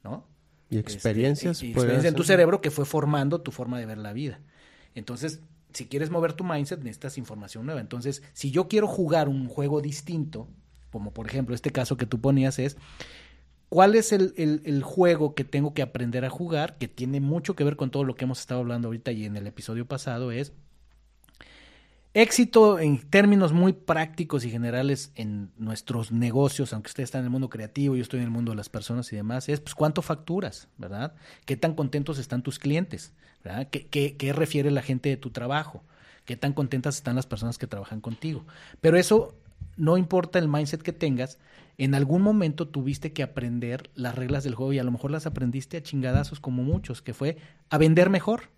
[0.04, 0.26] ¿no?
[0.70, 1.62] Y Este, experiencias.
[1.62, 4.40] y- experiencia en tu cerebro que fue formando tu forma de ver la vida.
[4.96, 5.42] Entonces,
[5.74, 7.82] si quieres mover tu mindset, necesitas información nueva.
[7.82, 10.48] Entonces, si yo quiero jugar un juego distinto,
[10.92, 12.78] como por ejemplo este caso que tú ponías es,
[13.70, 16.78] ¿cuál es el, el- juego que tengo que aprender a jugar?
[16.78, 19.36] Que tiene mucho que ver con todo lo que hemos estado hablando ahorita y en
[19.38, 20.54] el episodio pasado es
[22.14, 27.30] éxito en términos muy prácticos y generales en nuestros negocios, aunque usted está en el
[27.30, 30.02] mundo creativo, yo estoy en el mundo de las personas y demás, es pues cuánto
[30.02, 31.14] facturas, ¿verdad?
[31.46, 33.14] ¿Qué tan contentos están tus clientes?
[33.70, 35.84] ¿Qué, refiere la gente de tu trabajo?
[36.26, 38.46] ¿Qué tan contentas están las personas que trabajan contigo?
[38.82, 39.36] Pero eso
[39.76, 41.40] no importa el mindset que tengas,
[41.78, 45.26] en algún momento tuviste que aprender las reglas del juego y a lo mejor las
[45.26, 47.38] aprendiste a chingadazos como muchos, que fue
[47.70, 48.50] a vender mejor,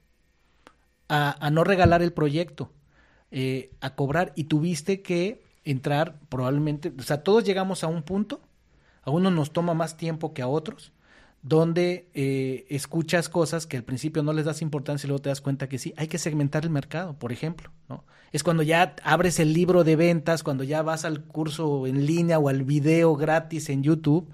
[1.08, 2.72] a, a no regalar el proyecto,
[3.32, 8.42] eh, a cobrar y tuviste que entrar probablemente, o sea, todos llegamos a un punto,
[9.04, 10.92] a uno nos toma más tiempo que a otros,
[11.42, 15.42] donde eh, escuchas cosas que al principio no les das importancia y luego te das
[15.42, 18.04] cuenta que sí, hay que segmentar el mercado, por ejemplo, ¿no?
[18.32, 22.38] Es cuando ya abres el libro de ventas, cuando ya vas al curso en línea
[22.38, 24.32] o al video gratis en YouTube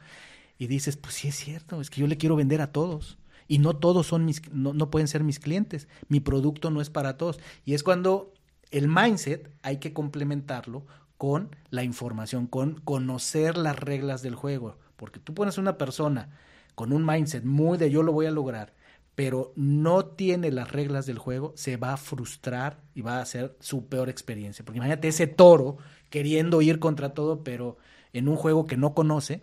[0.58, 3.60] y dices, pues sí es cierto, es que yo le quiero vender a todos y
[3.60, 7.18] no todos son mis, no, no pueden ser mis clientes, mi producto no es para
[7.18, 7.40] todos.
[7.64, 8.34] Y es cuando
[8.72, 10.86] el mindset hay que complementarlo
[11.18, 16.30] con la información, con conocer las reglas del juego, porque tú pones una persona
[16.76, 18.74] con un mindset muy de yo lo voy a lograr,
[19.16, 23.56] pero no tiene las reglas del juego, se va a frustrar y va a ser
[23.62, 24.64] su peor experiencia.
[24.66, 25.78] Porque imagínate ese toro
[26.10, 27.78] queriendo ir contra todo, pero
[28.14, 29.42] en un juego que no conoce.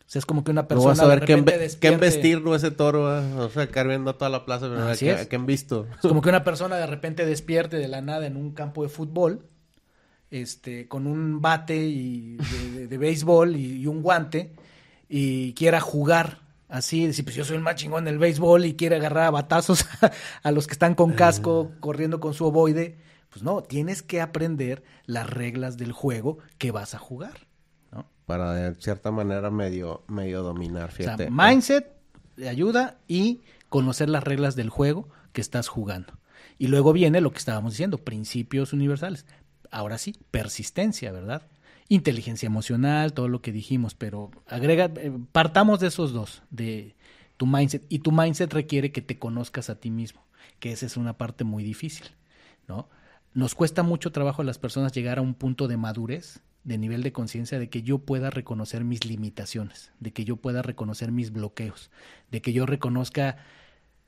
[0.00, 1.26] O sea, es como que una No persona vas a ver ve-
[1.58, 3.18] despierte- quién vestir, no ese toro.
[3.18, 3.32] ¿eh?
[3.38, 4.68] O sea, estar viendo toda la plaza.
[4.68, 5.26] pero Así ¿qué- es.
[5.28, 5.86] ¿Quién visto?
[5.94, 8.90] Es como que una persona de repente despierte de la nada en un campo de
[8.90, 9.46] fútbol,
[10.30, 14.52] este, con un bate y de, de- de béisbol y, y un guante,
[15.08, 16.40] y quiera jugar
[16.74, 19.86] así, decir, pues yo soy el más chingón del béisbol y quiere agarrar a batazos
[20.42, 22.98] a los que están con casco corriendo con su ovoide.
[23.30, 27.46] Pues no, tienes que aprender las reglas del juego que vas a jugar.
[27.92, 28.08] ¿no?
[28.26, 31.30] Para de cierta manera medio, medio dominar, O sea, fíjate.
[31.30, 31.92] mindset
[32.34, 36.18] te ayuda y conocer las reglas del juego que estás jugando.
[36.58, 39.26] Y luego viene lo que estábamos diciendo, principios universales.
[39.70, 41.42] Ahora sí, persistencia, ¿verdad?
[41.88, 46.96] Inteligencia emocional, todo lo que dijimos, pero agrega, eh, partamos de esos dos, de
[47.36, 47.84] tu mindset.
[47.88, 50.24] Y tu mindset requiere que te conozcas a ti mismo,
[50.60, 52.06] que esa es una parte muy difícil,
[52.68, 52.88] ¿no?
[53.34, 57.02] Nos cuesta mucho trabajo a las personas llegar a un punto de madurez, de nivel
[57.02, 61.30] de conciencia, de que yo pueda reconocer mis limitaciones, de que yo pueda reconocer mis
[61.30, 61.90] bloqueos,
[62.30, 63.36] de que yo reconozca,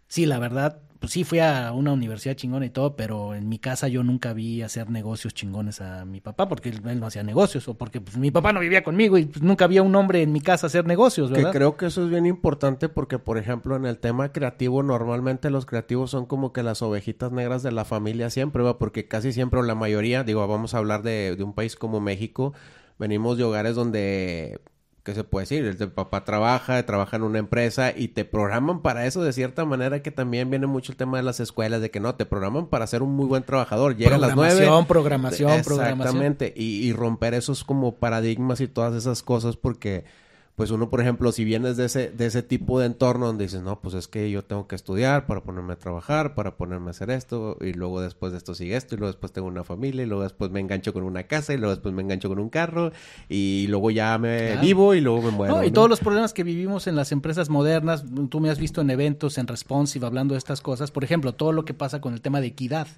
[0.09, 3.59] sí, la verdad, pues sí, fui a una universidad chingona y todo, pero en mi
[3.59, 7.23] casa yo nunca vi hacer negocios chingones a mi papá, porque él, él no hacía
[7.23, 10.23] negocios, o porque pues, mi papá no vivía conmigo y pues, nunca había un hombre
[10.23, 11.53] en mi casa hacer negocios, Que ¿verdad?
[11.53, 15.67] creo que eso es bien importante porque, por ejemplo, en el tema creativo, normalmente los
[15.67, 18.79] creativos son como que las ovejitas negras de la familia siempre, ¿va?
[18.79, 22.01] Porque casi siempre, o la mayoría, digo, vamos a hablar de, de un país como
[22.01, 22.55] México,
[22.99, 24.61] venimos de hogares donde,
[25.07, 25.65] ¿qué se puede decir?
[25.65, 29.65] El de papá trabaja, trabaja en una empresa y te programan para eso de cierta
[29.65, 32.67] manera que también viene mucho el tema de las escuelas, de que no, te programan
[32.67, 33.97] para ser un muy buen trabajador.
[33.97, 34.57] Llega a las nueve.
[34.57, 36.01] Programación, programación, programación.
[36.01, 40.05] Exactamente, y, y romper esos como paradigmas y todas esas cosas porque
[40.57, 43.61] pues uno, por ejemplo, si vienes de ese, de ese tipo de entorno donde dices,
[43.63, 46.91] no, pues es que yo tengo que estudiar para ponerme a trabajar, para ponerme a
[46.91, 50.03] hacer esto, y luego después de esto sigue esto, y luego después tengo una familia,
[50.03, 52.49] y luego después me engancho con una casa, y luego después me engancho con un
[52.49, 52.91] carro,
[53.29, 54.61] y luego ya me Claro.
[54.63, 55.57] vivo, y luego me muero.
[55.57, 55.73] No, y ¿no?
[55.75, 59.37] todos los problemas que vivimos en las empresas modernas, tú me has visto en eventos,
[59.37, 60.91] en Responsive, hablando de estas cosas.
[60.91, 62.89] Por ejemplo, todo lo que pasa con el tema de equidad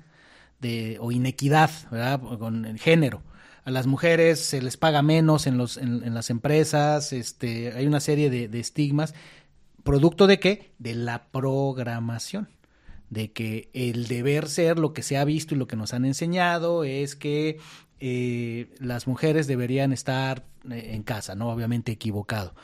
[0.60, 2.20] de, o inequidad, ¿verdad?
[2.38, 3.22] Con el género.
[3.68, 8.00] A las mujeres se les paga menos en, los, en, las empresas, este, hay una
[8.00, 9.12] serie de, de estigmas.
[9.82, 10.72] ¿Producto de qué?
[10.78, 12.48] De la programación
[13.10, 16.06] de que el deber ser, lo que se ha visto y lo que nos han
[16.06, 17.58] enseñado es que
[18.00, 21.50] eh, las mujeres deberían estar eh, en casa, ¿no?
[21.50, 22.54] Obviamente equivocado.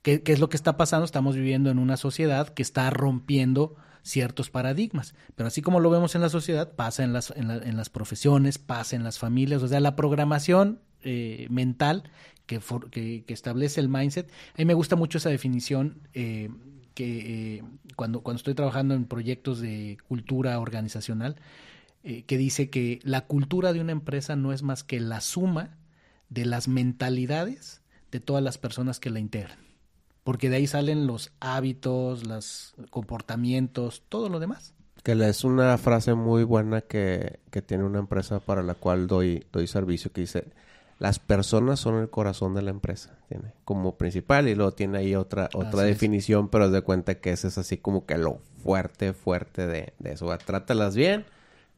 [0.00, 1.04] ¿Qué, ¿Qué, es lo que está pasando?
[1.04, 6.14] Estamos viviendo en una sociedad que está rompiendo ciertos paradigmas, pero así como lo vemos
[6.14, 9.62] en la sociedad, pasa en las, en, la, en las profesiones, pasa en las familias,
[9.62, 12.04] o sea, la programación eh, mental
[12.46, 14.30] que, for, que, establece el mindset.
[14.30, 16.50] A mí me gusta mucho esa definición eh,
[16.94, 17.62] que eh,
[17.96, 21.36] cuando, cuando estoy trabajando en proyectos de cultura organizacional,
[22.02, 25.78] eh, que dice que la cultura de una empresa no es más que la suma
[26.28, 29.58] de las mentalidades de todas las personas que la integran.
[30.24, 34.74] Porque de ahí salen los hábitos, los comportamientos, todo lo demás.
[35.02, 39.46] Que es una frase muy buena que, que tiene una empresa para la cual doy,
[39.52, 40.44] doy servicio que dice,
[40.98, 45.14] las personas son el corazón de la empresa, tiene como principal y luego tiene ahí
[45.14, 49.12] otra otra definición, pero es de cuenta que ese es así como que lo fuerte,
[49.12, 50.34] fuerte de, de eso.
[50.38, 51.26] Trátalas bien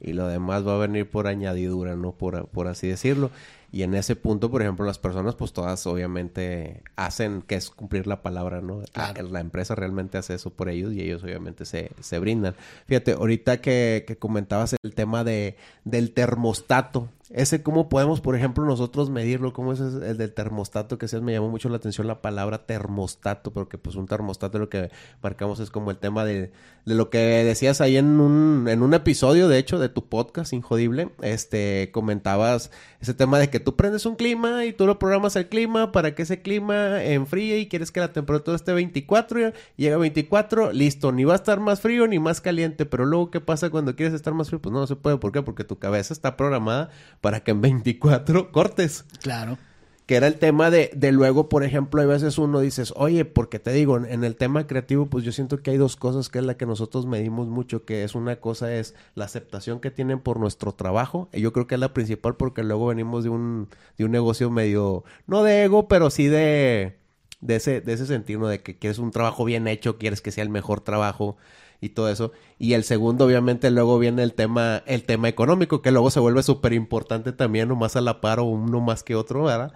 [0.00, 2.12] y lo demás va a venir por añadidura, ¿no?
[2.12, 3.30] Por, por así decirlo.
[3.72, 8.06] Y en ese punto, por ejemplo, las personas, pues todas obviamente hacen que es cumplir
[8.06, 8.82] la palabra, ¿no?
[8.94, 12.54] La, empresa realmente hace eso por ellos y ellos obviamente se, se brindan.
[12.86, 18.64] Fíjate, ahorita que, que comentabas el tema de, del termostato, ese cómo podemos, por ejemplo,
[18.64, 22.22] nosotros medirlo, cómo es el del termostato, que se me llamó mucho la atención la
[22.22, 24.90] palabra termostato, porque pues un termostato lo que
[25.22, 26.52] marcamos es como el tema de,
[26.84, 30.52] de lo que decías ahí en un, en un episodio, de hecho, de tu podcast,
[30.52, 35.36] Injodible, este, comentabas ese tema de que tú prendes un clima y tú lo programas
[35.36, 39.96] el clima para que ese clima enfríe y quieres que la temperatura esté 24, llega
[39.96, 43.40] a 24, listo, ni va a estar más frío ni más caliente, pero luego, ¿qué
[43.40, 44.62] pasa cuando quieres estar más frío?
[44.62, 45.42] Pues no, no se puede, ¿por qué?
[45.42, 46.90] Porque tu cabeza está programada
[47.26, 49.04] para que en 24 cortes.
[49.20, 49.58] Claro.
[50.06, 53.58] Que era el tema de, de luego, por ejemplo, hay veces uno dices, oye, porque
[53.58, 56.44] te digo, en, el tema creativo, pues yo siento que hay dos cosas que es
[56.44, 60.38] la que nosotros medimos mucho, que es una cosa es la aceptación que tienen por
[60.38, 64.04] nuestro trabajo, y yo creo que es la principal porque luego venimos de un, de
[64.04, 66.96] un negocio medio, no de ego, pero sí de,
[67.40, 70.44] de ese, de ese sentido, de que quieres un trabajo bien hecho, quieres que sea
[70.44, 71.38] el mejor trabajo,
[71.80, 72.32] y todo eso.
[72.58, 76.42] Y el segundo, obviamente, luego viene el tema, el tema económico, que luego se vuelve
[76.42, 79.72] súper importante también, uno más a la par o uno más que otro, ¿verdad?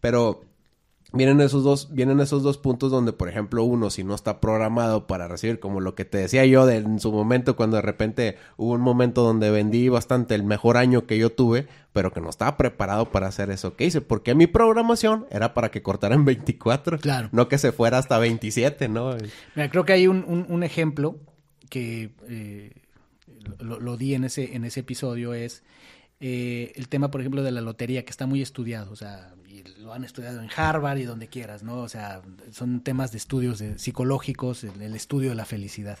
[0.00, 0.42] Pero
[1.12, 5.06] vienen esos dos, vienen esos dos puntos donde, por ejemplo, uno, si no está programado
[5.06, 8.36] para recibir, como lo que te decía yo de, en su momento, cuando de repente
[8.56, 12.30] hubo un momento donde vendí bastante el mejor año que yo tuve, pero que no
[12.30, 16.24] estaba preparado para hacer eso que hice, porque mi programación era para que cortara en
[16.24, 17.28] 24, claro.
[17.32, 19.16] no que se fuera hasta 27, ¿no?
[19.54, 21.16] Mira, creo que hay un, un, un ejemplo
[21.70, 22.72] que eh,
[23.58, 25.62] lo, di en ese, en ese episodio es
[26.20, 29.62] eh, el tema, por ejemplo, de la lotería, que está muy estudiado, o sea, y
[29.80, 31.78] lo han estudiado en Harvard y donde quieras, ¿no?
[31.78, 32.20] O sea,
[32.52, 35.98] son temas de estudios psicológicos, el, estudio de la felicidad.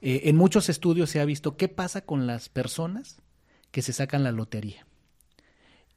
[0.00, 3.18] Eh, en muchos estudios se ha visto qué pasa con las personas
[3.70, 4.86] que se sacan la lotería.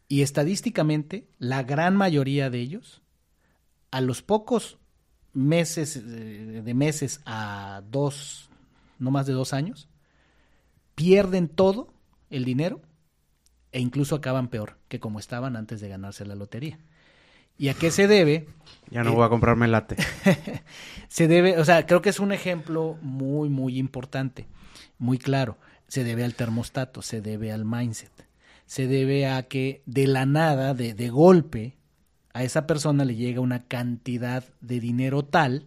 [0.09, 3.01] Y estadísticamente, la gran mayoría de ellos,
[3.91, 4.77] a los pocos
[5.33, 8.46] meses, de meses a dos,
[8.99, 9.89] no más de dos años,
[10.95, 11.93] pierden todo
[12.29, 12.81] el dinero
[13.71, 16.79] e incluso acaban peor que como estaban antes de ganarse la lotería.
[17.57, 18.47] ¿Y a qué se debe?
[18.91, 19.97] Ya no voy a comprarme late.
[21.07, 24.47] se debe, o sea, creo que es un ejemplo muy, muy importante,
[24.99, 25.57] muy claro.
[25.87, 28.11] Se debe al termostato, se debe al mindset,
[28.65, 31.77] se debe a que de la nada, de, de golpe,
[32.33, 35.65] a esa persona le llega una cantidad de dinero tal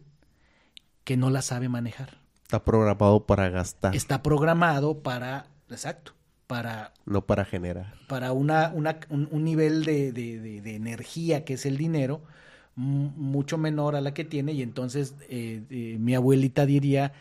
[1.03, 2.20] que no la sabe manejar.
[2.51, 3.95] Está programado para gastar.
[3.95, 6.15] Está programado para, exacto,
[6.49, 6.93] para...
[7.07, 7.95] No para generar.
[8.09, 12.23] Para una, una un, nivel de, de, energía que es el dinero
[12.75, 17.13] mucho menor a la que tiene y entonces eh, eh, mi abuelita diría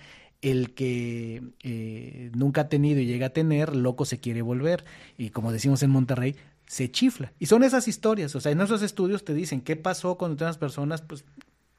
[0.42, 4.84] el que eh, nunca ha tenido y llega a tener, loco se quiere volver.
[5.16, 7.34] Y como decimos en Monterrey, se chifla.
[7.38, 8.36] Y son esas historias.
[8.36, 11.24] O sea, en esos estudios te dicen qué pasó cuando unas personas pues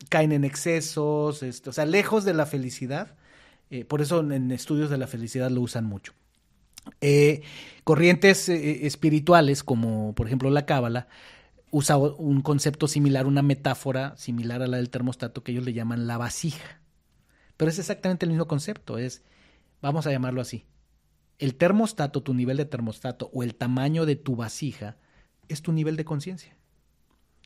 [0.08, 3.16] caen en excesos, esto, o sea, lejos de la felicidad,
[3.70, 6.12] eh, por eso en estudios de la felicidad lo usan mucho.
[7.00, 7.42] Eh,
[7.84, 11.08] corrientes eh, espirituales, como por ejemplo la cábala,
[11.70, 16.06] usa un concepto similar, una metáfora similar a la del termostato que ellos le llaman
[16.06, 16.80] la vasija.
[17.56, 19.22] Pero es exactamente el mismo concepto, es,
[19.80, 20.66] vamos a llamarlo así,
[21.38, 24.96] el termostato, tu nivel de termostato o el tamaño de tu vasija
[25.48, 26.56] es tu nivel de conciencia,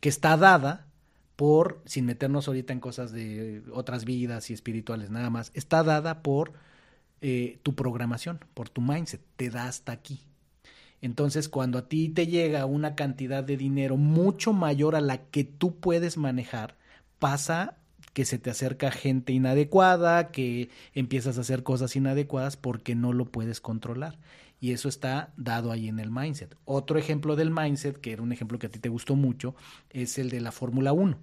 [0.01, 0.89] que está dada
[1.37, 6.23] por, sin meternos ahorita en cosas de otras vidas y espirituales nada más, está dada
[6.23, 6.53] por
[7.21, 10.21] eh, tu programación, por tu mindset, te da hasta aquí.
[11.01, 15.45] Entonces, cuando a ti te llega una cantidad de dinero mucho mayor a la que
[15.45, 16.77] tú puedes manejar,
[17.19, 17.77] pasa
[18.15, 23.27] que se te acerca gente inadecuada, que empiezas a hacer cosas inadecuadas porque no lo
[23.27, 24.19] puedes controlar.
[24.65, 26.57] Y eso está dado ahí en el mindset.
[26.65, 29.55] Otro ejemplo del mindset, que era un ejemplo que a ti te gustó mucho,
[29.91, 31.19] es el de la Fórmula 1.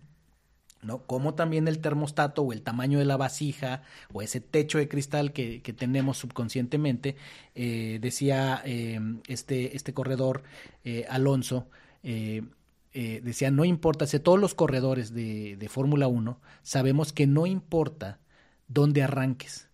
[0.84, 1.08] ¿no?
[1.08, 3.82] Como también el termostato o el tamaño de la vasija
[4.14, 7.16] o ese techo de cristal que, tenemos subconscientemente,
[7.56, 10.44] eh, decía eh, este, este corredor
[10.84, 11.68] eh, Alonso,
[12.04, 18.20] decía, no importa, si todos los corredores de, de Fórmula 1 sabemos que no importa
[18.68, 19.68] dónde arranques,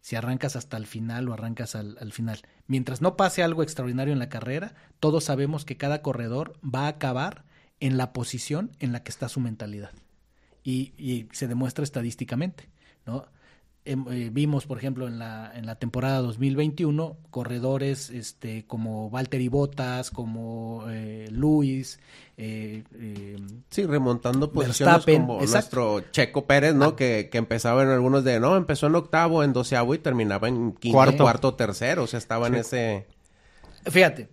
[0.00, 2.40] si arrancas hasta el final o arrancas al, al, final.
[2.66, 6.88] Mientras no pase algo extraordinario en la carrera, todos sabemos que cada corredor va a
[6.88, 7.44] acabar
[7.80, 9.90] en la posición en la que está su mentalidad
[10.66, 12.68] y, se demuestra estadísticamente,
[13.06, 13.26] ¿no?
[13.86, 19.48] Em, eh, vimos, por ejemplo, en la, en la temporada 2021, corredores este, como Valtteri
[19.48, 21.98] Bottas, como eh, Luis,
[22.36, 23.36] eh, eh,
[23.70, 25.76] Sí, remontando posiciones Verstappen, como exacto.
[25.80, 26.84] nuestro Checo Pérez, ¿no?
[26.86, 26.96] Ah.
[26.96, 30.72] Que, que empezaba en algunos de, no, empezó en octavo, en doceavo y terminaba en
[30.72, 31.22] quinto, Cuarto.
[31.24, 32.02] cuarto, tercero.
[32.02, 33.06] O sea, estaba en ese...
[33.84, 34.28] Fíjate,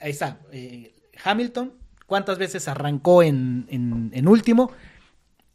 [0.00, 0.40] ahí está.
[0.52, 1.72] eh, Hamilton,
[2.06, 4.72] ¿cuántas veces arrancó en, en, en último?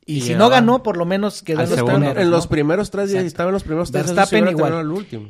[0.06, 2.36] Y, Y si no ganó, por lo menos quedó al en los primeros, en ¿no?
[2.36, 4.16] los primeros tres días, estaba en los primeros tres días.
[4.16, 4.74] Verstappen igual.
[4.74, 5.30] el último.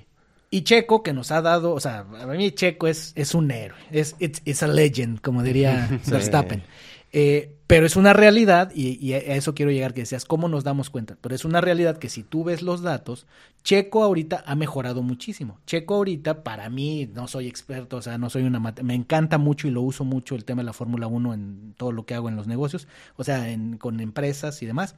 [0.49, 3.77] Y Checo, que nos ha dado, o sea, a mí Checo es, es un héroe,
[3.91, 6.11] es it's, it's a legend, como diría Sí.
[6.11, 6.63] Verstappen.
[7.15, 10.89] Eh, pero es una realidad, y, a eso quiero llegar, que decías, ¿cómo nos damos
[10.89, 11.15] cuenta?
[11.21, 13.27] Pero es una realidad que si tú ves los datos,
[13.63, 15.59] Checo ahorita ha mejorado muchísimo.
[15.67, 18.59] Checo ahorita, para mí, no soy experto, o sea, no soy una...
[18.59, 21.91] Me encanta mucho y lo uso mucho el tema de la Fórmula 1 en todo
[21.91, 24.95] lo que hago en los negocios, o sea, en, con empresas y demás.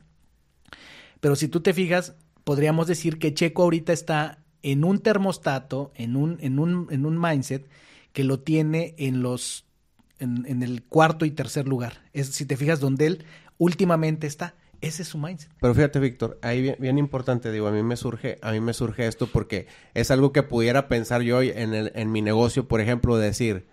[1.19, 6.15] Pero si tú te fijas, podríamos decir que Checo ahorita está en un termostato, en
[6.15, 7.67] un, en un, en un mindset
[8.13, 9.64] que lo tiene en los
[10.19, 12.01] en, el cuarto y tercer lugar.
[12.13, 13.25] Es si te fijas donde él
[13.57, 14.55] últimamente está.
[14.81, 15.49] Ese es su mindset.
[15.61, 18.73] Pero fíjate, Víctor, ahí bien, bien importante, digo, a mí me surge, a mí me
[18.73, 22.81] surge esto porque es algo que pudiera pensar yo en, el, en mi negocio, por
[22.81, 23.67] ejemplo, decir,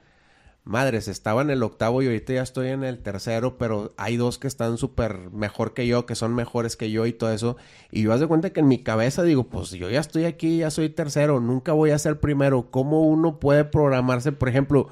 [0.64, 4.38] madres, estaba en el octavo y ahorita ya estoy en el tercero, pero hay dos
[4.38, 7.56] que están súper mejor que yo, que son mejores que yo y todo eso.
[7.90, 10.58] Y yo haz de cuenta que en mi cabeza digo, pues yo ya estoy aquí,
[10.58, 12.70] ya soy tercero, nunca voy a ser primero.
[12.70, 14.88] ¿Cómo uno puede programarse, por ejemplo,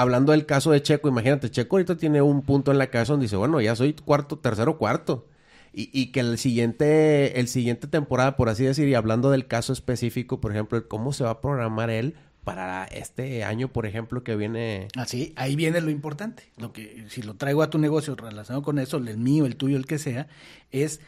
[0.00, 3.24] hablando del caso de Checo, imagínate, Checo ahorita tiene un punto en la cabeza donde
[3.24, 5.26] dice, bueno, ya soy cuarto, tercero, cuarto.
[5.72, 9.72] Y, y que el siguiente, el siguiente temporada, por así decir, y hablando del caso
[9.72, 12.14] específico, por ejemplo, cómo se va a programar él
[12.48, 14.88] para este año, por ejemplo, que viene...
[14.96, 16.44] Así, ahí viene lo importante.
[16.56, 19.76] Lo que, si lo traigo a tu negocio relacionado con eso, el mío, el tuyo,
[19.76, 20.28] el que sea,
[20.70, 21.00] es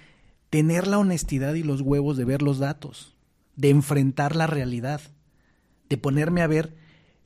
[0.50, 3.14] tener la honestidad y los huevos de ver los datos,
[3.56, 5.00] de enfrentar la realidad,
[5.88, 6.74] de ponerme a ver,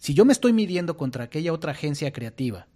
[0.04, 2.66] si yo me estoy midiendo contra aquella otra agencia creativa,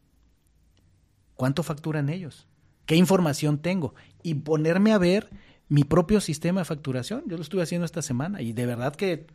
[1.34, 2.46] ¿cuánto facturan ellos?
[2.86, 3.94] ¿Qué información tengo?
[4.22, 5.28] Y ponerme a ver
[5.68, 7.24] mi propio sistema de facturación.
[7.26, 9.26] Yo lo estuve haciendo esta semana y de verdad que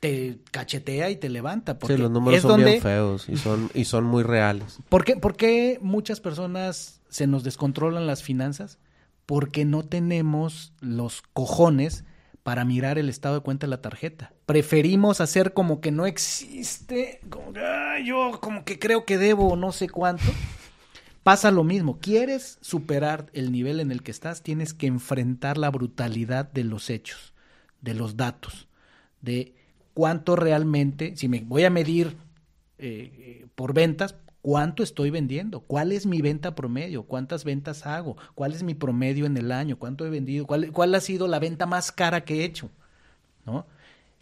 [0.00, 1.78] te cachetea y te levanta.
[1.78, 4.80] Porque sí, los números es son donde, bien feos y son, y son muy reales.
[4.88, 8.80] ¿Por qué, por qué muchas personas se nos descontrolan las finanzas?
[9.26, 12.04] Porque no tenemos los cojones
[12.48, 14.32] para mirar el estado de cuenta de la tarjeta.
[14.46, 19.54] Preferimos hacer como que no existe, como que "Ay, yo como que creo que debo
[19.54, 20.22] no sé cuánto.
[21.22, 21.98] Pasa lo mismo.
[21.98, 24.42] ¿Quieres superar el nivel en el que estás?
[24.42, 27.34] Tienes que enfrentar la brutalidad de los hechos,
[27.82, 28.66] de los datos,
[29.20, 29.54] de
[29.92, 32.16] cuánto realmente, si me voy a medir
[32.78, 38.16] eh, eh, por ventas, cuánto estoy vendiendo, cuál es mi venta promedio, cuántas ventas hago,
[38.34, 41.38] cuál es mi promedio en el año, cuánto he vendido, cuál, cuál ha sido la
[41.38, 42.70] venta más cara que he hecho,
[43.44, 43.66] ¿no?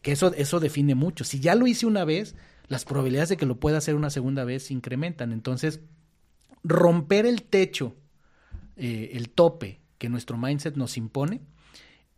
[0.03, 1.25] Que eso, eso define mucho.
[1.25, 2.35] Si ya lo hice una vez,
[2.69, 5.33] las probabilidades de que lo pueda hacer una segunda vez se incrementan.
[5.33, 5.81] Entonces,
[6.63, 7.95] romper el techo,
[8.77, 11.41] eh, el tope que nuestro mindset nos impone,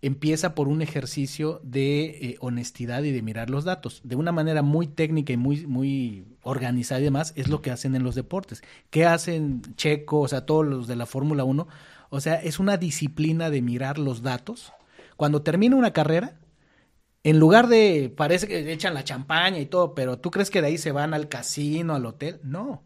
[0.01, 4.01] empieza por un ejercicio de eh, honestidad y de mirar los datos.
[4.05, 7.95] De una manera muy técnica y muy, muy organizada y demás, es lo que hacen
[7.95, 8.63] en los deportes.
[8.91, 11.67] ¿Qué hacen Checo, o sea, todos los de la Fórmula 1?
[12.11, 14.73] O sea, es una disciplina de mirar los datos.
[15.17, 16.39] Cuando termina una carrera,
[17.25, 20.69] en lugar de, parece que echan la champaña y todo, pero ¿tú crees que de
[20.69, 22.41] ahí se van al casino, al hotel?
[22.43, 22.85] No.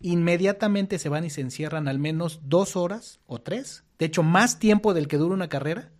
[0.00, 3.84] Inmediatamente se van y se encierran al menos dos horas o tres.
[3.98, 5.90] De hecho, más tiempo del que dura una carrera.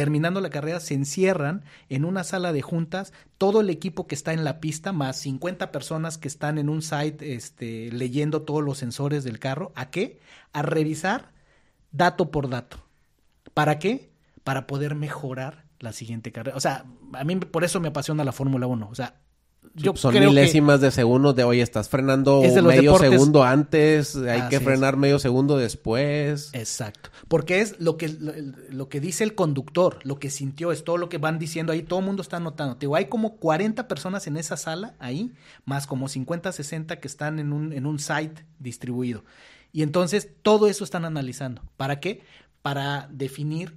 [0.00, 4.32] Terminando la carrera, se encierran en una sala de juntas, todo el equipo que está
[4.32, 8.78] en la pista, más 50 personas que están en un site este, leyendo todos los
[8.78, 9.72] sensores del carro.
[9.74, 10.18] ¿A qué?
[10.54, 11.32] A revisar
[11.92, 12.78] dato por dato.
[13.52, 14.08] ¿Para qué?
[14.42, 16.56] Para poder mejorar la siguiente carrera.
[16.56, 18.88] O sea, a mí por eso me apasiona la Fórmula 1.
[18.90, 19.20] O sea,
[19.74, 22.92] yo Son creo que milésimas de segundos de, oye, estás frenando Es de los medio
[22.94, 24.62] deportes- segundo antes, hay que es.
[24.62, 26.50] frenar medio segundo después.
[26.52, 27.10] Exacto.
[27.28, 28.32] Porque es lo que, lo,
[28.70, 31.82] lo que dice el conductor, lo que sintió, es todo lo que van diciendo ahí,
[31.82, 32.74] todo el mundo está anotando.
[32.76, 35.32] Te digo, hay como 40 personas en esa sala ahí,
[35.64, 39.24] más como 50, 60 que están en un, en un site distribuido.
[39.72, 41.62] Y entonces todo eso están analizando.
[41.76, 42.22] ¿Para qué?
[42.60, 43.76] Para definir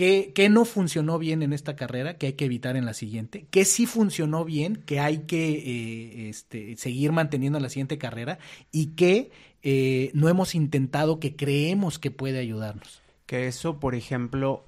[0.00, 3.66] qué, no funcionó bien en esta carrera, que hay que evitar en la siguiente, qué
[3.66, 8.38] sí funcionó bien, que hay que eh, este, seguir manteniendo en la siguiente carrera
[8.72, 9.30] y qué
[9.62, 13.02] eh, no hemos intentado que creemos que puede ayudarnos.
[13.26, 14.64] Que eso, por ejemplo,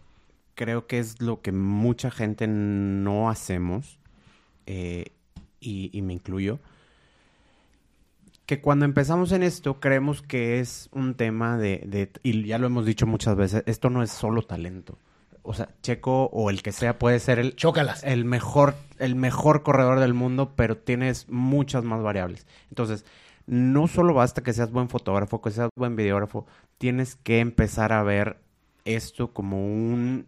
[0.55, 3.99] creo que es lo que mucha gente no hacemos,
[4.67, 5.07] eh,
[5.61, 6.59] y, me incluyo,
[8.45, 12.85] que cuando empezamos en esto creemos que es un tema de- y ya lo hemos
[12.85, 14.99] dicho muchas veces, esto no es solo talento.
[15.43, 18.05] O sea, Checo o el que sea puede ser el, Chócalas.
[18.05, 22.47] el mejor, el mejor corredor del mundo, pero tienes muchas más variables.
[22.71, 23.05] Entonces,
[23.47, 26.47] no solo basta que seas buen fotógrafo, que seas buen videógrafo,
[26.79, 28.39] tienes que empezar a ver
[28.85, 30.27] esto como un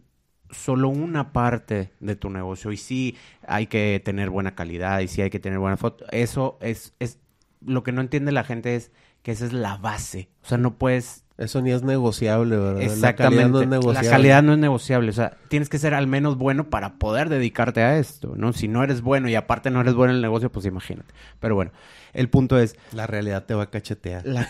[0.50, 5.20] solo una parte de tu negocio y sí hay que tener buena calidad y sí
[5.22, 6.04] hay que tener buena foto.
[6.10, 7.18] Eso es, es
[7.64, 8.92] lo que no entiende la gente es
[9.22, 10.28] que esa es la base.
[10.42, 12.80] O sea, no puedes Eso ni es negociable, ¿verdad?
[12.82, 13.02] Exactamente.
[13.02, 14.08] La calidad no es negociable.
[14.08, 15.10] La calidad no es negociable.
[15.10, 18.52] O sea, tienes que ser al menos bueno para poder dedicarte a esto, ¿no?
[18.52, 21.12] Si no eres bueno y aparte no eres bueno en el negocio, pues imagínate.
[21.40, 21.72] Pero bueno,
[22.12, 24.24] el punto es, La realidad te va a cachetear.
[24.24, 24.48] la-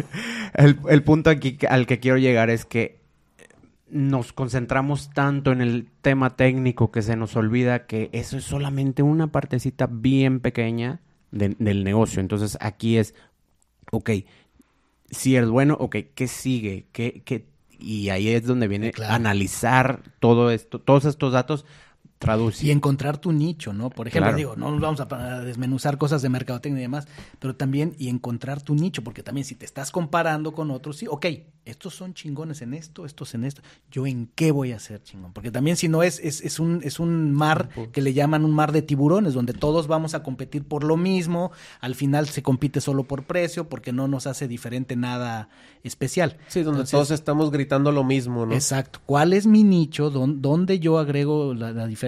[0.54, 3.00] el, el punto aquí al que quiero llegar es que
[3.88, 9.02] nos concentramos tanto en el tema técnico que se nos olvida que eso es solamente
[9.02, 12.20] una partecita bien pequeña de- del negocio.
[12.20, 13.14] Entonces aquí es,
[13.92, 14.10] ok,
[15.10, 16.86] si eres bueno, ok, ¿qué sigue?
[16.92, 17.46] ¿Qué, qué?
[17.78, 19.14] Y ahí es donde viene Claro.
[19.14, 21.66] analizar todo esto, todos estos datos,
[22.18, 22.68] traducir.
[22.68, 23.90] Y encontrar tu nicho, ¿no?
[23.90, 24.36] Por ejemplo, Claro.
[24.36, 27.06] digo, no nos vamos a desmenuzar cosas de mercadotecnia y demás,
[27.38, 31.06] pero también y encontrar tu nicho, porque también si te estás comparando con otros, sí,
[31.08, 31.26] ok,
[31.66, 33.60] estos son chingones en esto, estos en esto,
[33.90, 36.80] yo en qué voy a ser chingón, porque también si no es, es, es un,
[36.84, 40.64] es un mar que le llaman un mar de tiburones, donde todos vamos a competir
[40.64, 41.50] por lo mismo,
[41.80, 45.48] al final se compite solo por precio, porque no nos hace diferente nada
[45.82, 46.38] especial.
[46.48, 48.54] Sí, donde Entonces, todos estamos gritando lo mismo, ¿no?
[48.54, 49.00] Exacto.
[49.04, 50.10] ¿Cuál es mi nicho?
[50.10, 52.05] Dón- ¿Dónde yo agrego la, la diferencia?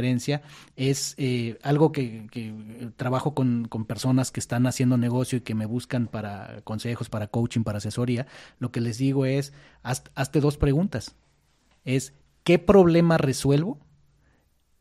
[0.76, 2.52] Es eh, algo que, que,
[2.96, 7.28] trabajo con, con personas que están haciendo negocio y que me buscan para consejos, para
[7.28, 8.26] coaching, para asesoría.
[8.58, 11.14] Lo que les digo es, haz- hazte dos preguntas.
[11.84, 12.12] Es,
[12.44, 13.78] ¿qué problema resuelvo?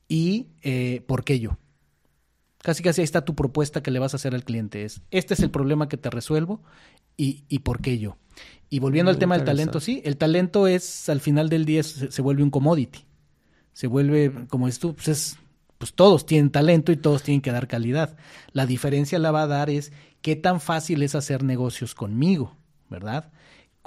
[0.07, 1.57] Y eh, ¿por qué yo?
[2.59, 4.83] Casi casi ahí está tu propuesta que le vas a hacer al cliente.
[4.83, 6.61] Es, este es el problema que te resuelvo
[7.15, 8.17] y, y por qué yo.
[8.69, 12.11] Y volviendo al tema del talento, sí, el talento es, al final del día, se,
[12.11, 13.05] se vuelve un commodity.
[13.77, 15.37] Se vuelve, como es tú, pues es,
[15.77, 18.17] pues todos tienen talento y todos tienen que dar calidad.
[18.51, 19.91] La diferencia la va a dar es
[20.23, 22.57] qué tan fácil es hacer negocios conmigo,
[22.89, 23.31] ¿verdad?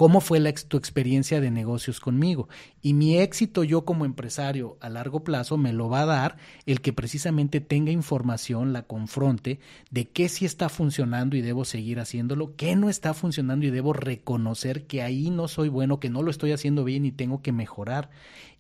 [0.01, 2.49] ¿Cómo fue la, tu experiencia de negocios conmigo?
[2.81, 6.81] Y mi éxito yo como empresario a largo plazo me lo va a dar el
[6.81, 12.57] que precisamente tenga información, la confronte de qué sí está funcionando y debo seguir haciéndolo,
[12.57, 16.31] qué no está funcionando y debo reconocer que ahí no soy bueno, que no lo
[16.31, 18.09] estoy haciendo bien y tengo que mejorar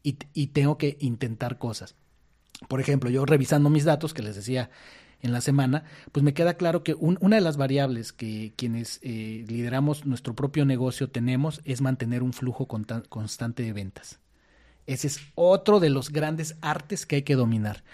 [0.02, 1.96] y tengo que intentar cosas.
[2.68, 4.70] Por ejemplo, yo revisando mis datos que les decía
[5.22, 8.98] en la semana, pues me queda claro que un- una de las variables que quienes
[9.02, 14.18] eh, lideramos nuestro propio negocio tenemos es mantener un flujo constante de ventas.
[14.86, 17.84] Ese es otro de los grandes artes que hay que dominar.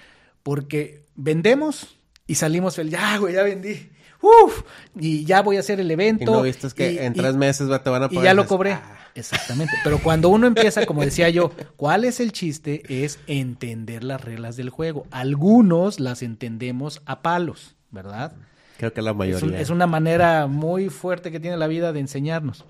[0.43, 1.97] Porque vendemos
[2.27, 3.91] y salimos fel- ya, güey, ya vendí.
[4.23, 4.63] Uf,
[4.99, 6.23] y ya voy a hacer el evento.
[6.25, 8.25] Y no viste que y- en y- tres meses te van a y pagar.
[8.25, 8.73] ya lo cobré.
[8.73, 8.96] "Ah".
[9.17, 9.73] Exactamente.
[9.83, 12.83] Pero cuando uno empieza, como decía yo, ¿cuál es el chiste?
[13.05, 15.07] Es entender las reglas del juego.
[15.11, 18.35] Algunos las entendemos a palos, ¿verdad?
[18.77, 19.61] Creo que la Es, un- mayoría.
[19.61, 22.65] es una manera muy fuerte que tiene la vida de enseñarnos.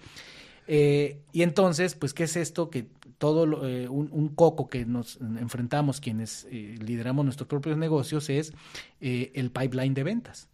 [0.68, 2.70] Eh, y entonces, pues, ¿qué es esto?
[2.70, 2.86] Que
[3.18, 8.28] todo lo- eh, un, un coco que nos enfrentamos quienes eh, lideramos nuestros propios negocios
[8.30, 8.52] es
[9.00, 10.48] el pipeline de ventas.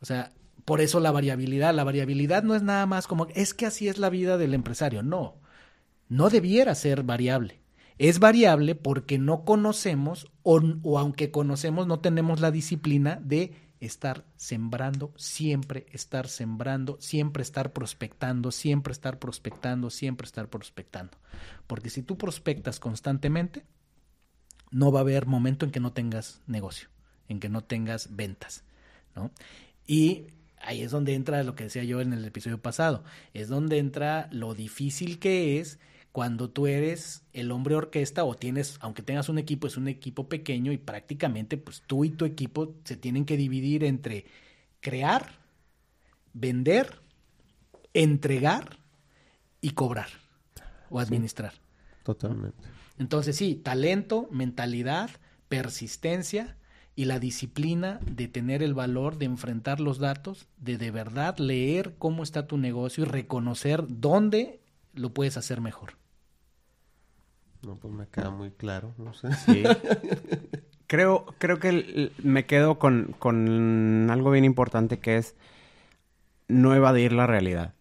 [0.00, 0.32] O sea,
[0.66, 1.72] por eso la variabilidad.
[1.72, 5.02] La variabilidad no es nada más como, es que así es la vida del empresario.
[5.02, 5.36] No,
[6.08, 7.62] no debiera ser variable.
[7.98, 14.24] Es variable porque no conocemos o, o aunque conocemos no tenemos la disciplina de estar
[14.36, 21.16] sembrando, siempre estar sembrando, siempre estar prospectando, siempre estar prospectando, siempre estar prospectando.
[21.68, 23.64] Porque si tú prospectas constantemente,
[24.72, 26.88] no va a haber momento en que no tengas negocio,
[27.28, 28.64] en que no tengas ventas,
[29.14, 29.30] ¿no?
[29.86, 30.26] Y
[30.66, 34.28] ahí es donde entra lo que decía yo en el episodio pasado, es donde entra
[34.32, 35.78] lo difícil que es
[36.12, 40.28] cuando tú eres el hombre orquesta o tienes, aunque tengas un equipo, es un equipo
[40.28, 44.24] pequeño y prácticamente pues tú y tu equipo se tienen que dividir entre
[44.80, 45.40] crear,
[46.32, 47.00] vender,
[47.92, 48.78] entregar
[49.60, 50.08] y cobrar
[50.88, 51.52] o administrar.
[52.02, 52.66] Totalmente.
[52.98, 55.10] Entonces sí, talento, mentalidad,
[55.48, 56.56] persistencia
[56.96, 61.94] y la disciplina de tener el valor de enfrentar los datos, de de verdad leer
[61.98, 64.60] cómo está tu negocio y reconocer dónde
[64.94, 65.92] lo puedes hacer mejor.
[67.62, 68.94] No, pues me queda muy claro.
[68.96, 69.28] No sé.
[69.44, 69.62] Sí.
[70.86, 75.36] creo, creo que me quedo con, con algo bien importante que es
[76.48, 77.74] no evadir la realidad.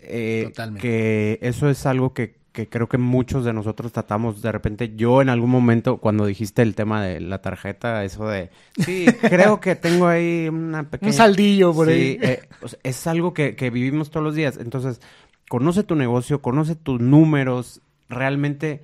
[0.00, 0.82] Eh, Totalmente.
[0.82, 4.96] Que eso es algo que, que creo que muchos de nosotros tratamos de repente.
[4.96, 8.50] Yo en algún momento, cuando dijiste el tema de la tarjeta, eso de,
[8.84, 11.10] sí, creo que tengo ahí una pequeña...
[11.10, 12.18] Un saldillo por Sí, ahí.
[12.20, 12.48] eh,
[12.82, 14.56] es algo que, que vivimos todos los días.
[14.58, 15.00] Entonces,
[15.48, 18.82] conoce tu negocio, conoce tus números, realmente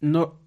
[0.00, 0.40] no,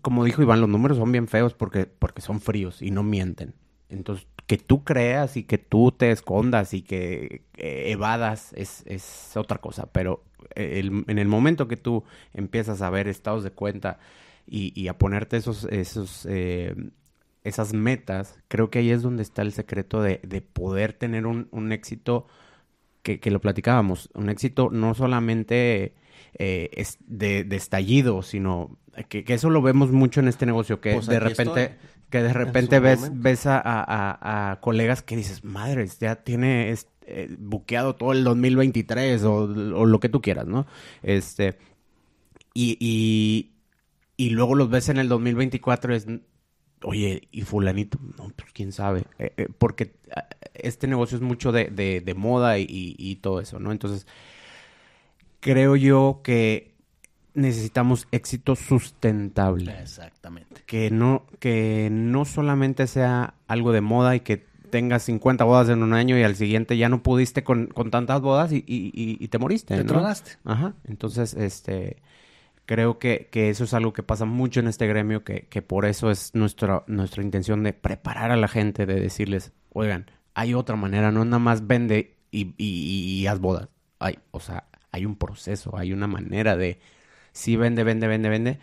[0.00, 3.54] como dijo Iván, los números son bien feos porque, porque son fríos y no mienten.
[3.88, 9.36] Entonces, que tú creas y que tú te escondas y que eh, evadas es, es,
[9.36, 9.92] otra cosa.
[9.92, 10.24] Pero
[10.54, 13.98] en el momento que tú empiezas a ver estados de cuenta
[14.46, 16.74] y, y a ponerte esos, esos, eh,
[17.44, 21.48] esas metas, creo que ahí es donde está el secreto de, de poder tener un,
[21.50, 22.26] un éxito
[23.02, 24.10] que, que, lo platicábamos.
[24.14, 25.94] Un éxito no solamente
[26.34, 28.78] eh, es de, de, estallido, sino
[29.08, 31.62] que, que, eso lo vemos mucho en este negocio, que pues de repente...
[31.64, 31.88] Estoy.
[32.10, 37.28] que de repente ves, ves a, a, a, colegas que dices, madres, ya tiene este,
[37.38, 40.66] buqueado todo el 2023 o, o, lo que tú quieras, ¿no?
[41.02, 41.56] Este,
[42.52, 43.52] y, y,
[44.18, 46.06] y, luego los ves en el 2024 es,
[46.82, 51.50] oye, y fulanito, no, pues quién sabe, eh, eh, porque ah, este negocio es mucho
[51.50, 53.72] de, de, de moda y, y todo eso, ¿no?
[53.72, 54.06] Entonces,
[55.40, 56.71] creo yo que
[57.34, 59.72] necesitamos éxito sustentable.
[59.80, 60.62] Exactamente.
[60.66, 65.82] Que no, que no solamente sea algo de moda y que tengas 50 bodas en
[65.82, 69.28] un año y al siguiente ya no pudiste con, con tantas bodas y, y, y,
[69.28, 69.76] te moriste.
[69.76, 69.92] Te ¿no?
[69.92, 70.32] tronaste.
[70.44, 70.74] Ajá.
[70.84, 71.98] Entonces, este,
[72.64, 75.84] creo que, que, eso es algo que pasa mucho en este gremio, que, que por
[75.84, 80.76] eso es nuestra, nuestra intención de preparar a la gente, de decirles, oigan, hay otra
[80.76, 83.68] manera, no nada más vende y, y, y haz bodas.
[83.98, 86.80] Hay, o sea, hay un proceso, hay una manera de
[87.32, 88.58] sí vende, vende, vende, vende,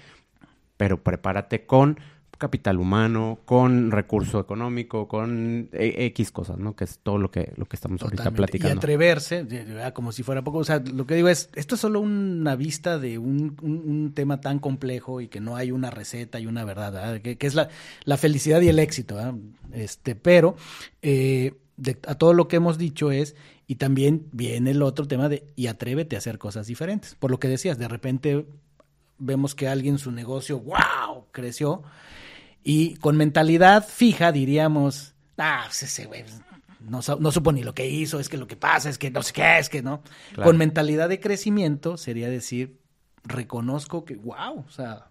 [0.78, 2.00] pero prepárate con
[2.40, 6.74] capital humano, con recurso económico, con X cosas, ¿no?
[6.74, 8.24] Que es todo lo que, lo que estamos Totalmente.
[8.24, 8.76] ahorita platicando.
[8.76, 9.46] Y atreverse,
[9.94, 12.98] como si fuera poco, o sea, lo que digo es, esto es solo una vista
[12.98, 16.64] de un, un, un tema tan complejo y que no hay una receta y una
[16.64, 17.68] verdad, que, que, es la,
[18.06, 19.36] la, felicidad y el éxito, ¿verdad?
[19.74, 20.56] este, pero
[21.02, 23.36] eh, de, a todo lo que hemos dicho es,
[23.70, 27.14] y también viene el otro tema de, y atrévete a hacer cosas diferentes.
[27.14, 28.48] Por lo que decías, de repente
[29.20, 31.84] vemos que alguien su negocio, wow, creció,
[32.64, 36.26] y con mentalidad fija diríamos, ah, pues ese güey
[36.80, 39.22] no, no supo ni lo que hizo, es que lo que pasa es que no
[39.22, 40.02] sé qué, es que no.
[40.34, 40.50] Claro.
[40.50, 42.80] Con mentalidad de crecimiento sería decir,
[43.24, 45.10] reconozco que, wow, o sea,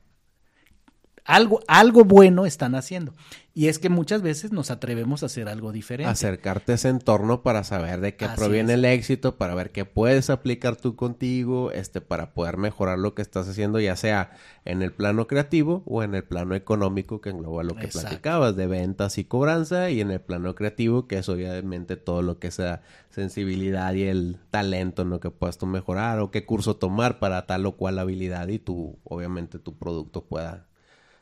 [1.24, 3.14] algo, algo bueno están haciendo.
[3.59, 6.09] Y es que muchas veces nos atrevemos a hacer algo diferente.
[6.09, 8.78] Acercarte a ese entorno para saber de qué Así proviene es.
[8.78, 13.22] el éxito, para ver qué puedes aplicar tú contigo, este, para poder mejorar lo que
[13.22, 14.30] estás haciendo, ya sea
[14.64, 18.11] en el plano creativo o en el plano económico, que engloba lo que Exacto.
[18.11, 22.38] platicabas, de ventas y cobranza, y en el plano creativo, que es obviamente todo lo
[22.38, 26.76] que sea sensibilidad y el talento en lo que puedas tú mejorar, o qué curso
[26.76, 30.67] tomar para tal o cual habilidad, y tu, obviamente, tu producto pueda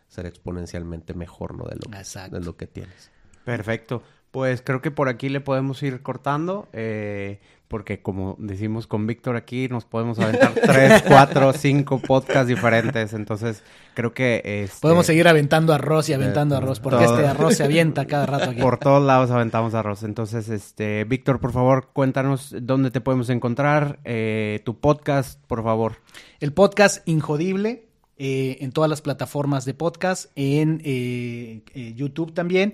[0.09, 1.65] ser exponencialmente mejor, ¿no?
[1.65, 3.11] De lo, de lo que tienes.
[3.45, 4.03] Perfecto.
[4.37, 9.35] Pues creo que por aquí le podemos ir cortando, eh, porque como decimos con Víctor
[9.35, 13.15] aquí, nos podemos aventar tres, cuatro, cinco podcasts diferentes.
[13.15, 13.63] Entonces,
[13.95, 14.43] creo que...
[14.45, 18.07] Este, podemos seguir aventando arroz y aventando eh, arroz, porque todo, este arroz se avienta
[18.07, 18.61] cada rato aquí.
[18.61, 20.03] Por todos lados aventamos arroz.
[20.03, 25.95] Entonces, este Víctor, por favor, cuéntanos dónde te podemos encontrar, eh, tu podcast, por favor.
[26.41, 27.89] El podcast Injodible,
[28.19, 32.73] eh, en todas las plataformas de podcast, en eh, eh, YouTube también,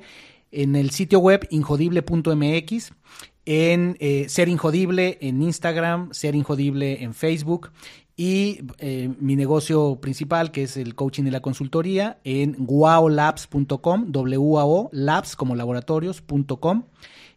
[0.53, 2.93] en el sitio web injodible.mx,
[3.45, 7.73] en Ser Injodible en Instagram, Ser Injodible en Facebook
[8.17, 8.61] y
[9.19, 15.57] mi negocio principal que es el coaching y la consultoría en waolabs.com, W-A-O, labs como
[15.57, 16.85] laboratorios.com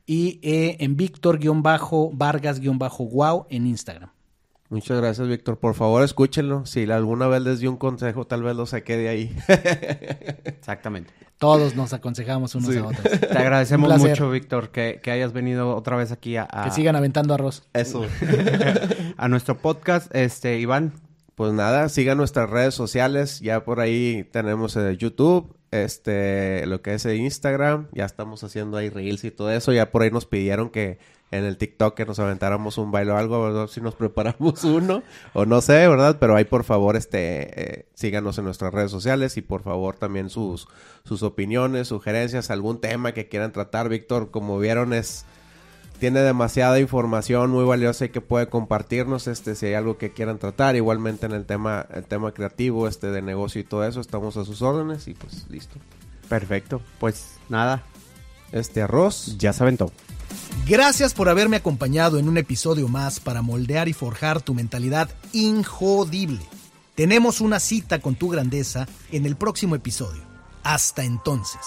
[0.06, 4.14] y en Víctor-Vargas-Wow en Instagram.
[4.70, 5.57] Muchas gracias, Víctor.
[5.59, 6.66] Por favor, escúchenlo.
[6.66, 9.38] Si alguna vez les dio un consejo, tal vez lo saqué de ahí.
[10.43, 11.13] Exactamente.
[11.38, 12.80] Todos nos aconsejamos unos sí.
[12.80, 13.03] a otros.
[13.20, 16.63] Te agradecemos mucho, Víctor, que, que, hayas venido otra vez aquí a, a...
[16.63, 17.63] Que sigan aventando arroz.
[17.74, 18.05] Eso.
[19.18, 20.93] a nuestro podcast, este, Iván.
[21.36, 23.41] Pues nada, sigan nuestras redes sociales.
[23.41, 25.53] Ya por ahí tenemos eh, YouTube,
[25.84, 27.88] este, lo que es Instagram.
[27.91, 29.73] Ya estamos haciendo ahí reels y todo eso.
[29.73, 30.97] Ya por ahí nos pidieron que
[31.32, 35.03] en el TikTok que nos aventáramos un baile o algo, si nos preparamos uno
[35.34, 36.17] o no sé, ¿verdad?
[36.19, 40.30] Pero ahí por favor este eh, síganos en nuestras redes sociales y por favor también
[40.30, 40.67] sus
[41.03, 45.26] sus opiniones, sugerencias, algún tema que quieran tratar, Víctor, como vieron es
[45.99, 50.37] tiene demasiada información muy valiosa y que puede compartirnos este si hay algo que quieran
[50.37, 54.37] tratar igualmente en el tema el tema creativo este de negocio y todo eso estamos
[54.37, 55.75] a sus órdenes y pues listo
[56.29, 57.83] perfecto pues nada
[58.51, 59.91] este arroz ya se aventó
[60.67, 66.41] Gracias por haberme acompañado en un episodio más para moldear y forjar tu mentalidad injodible.
[66.95, 70.23] Tenemos una cita con tu grandeza en el próximo episodio.
[70.63, 71.61] Hasta entonces.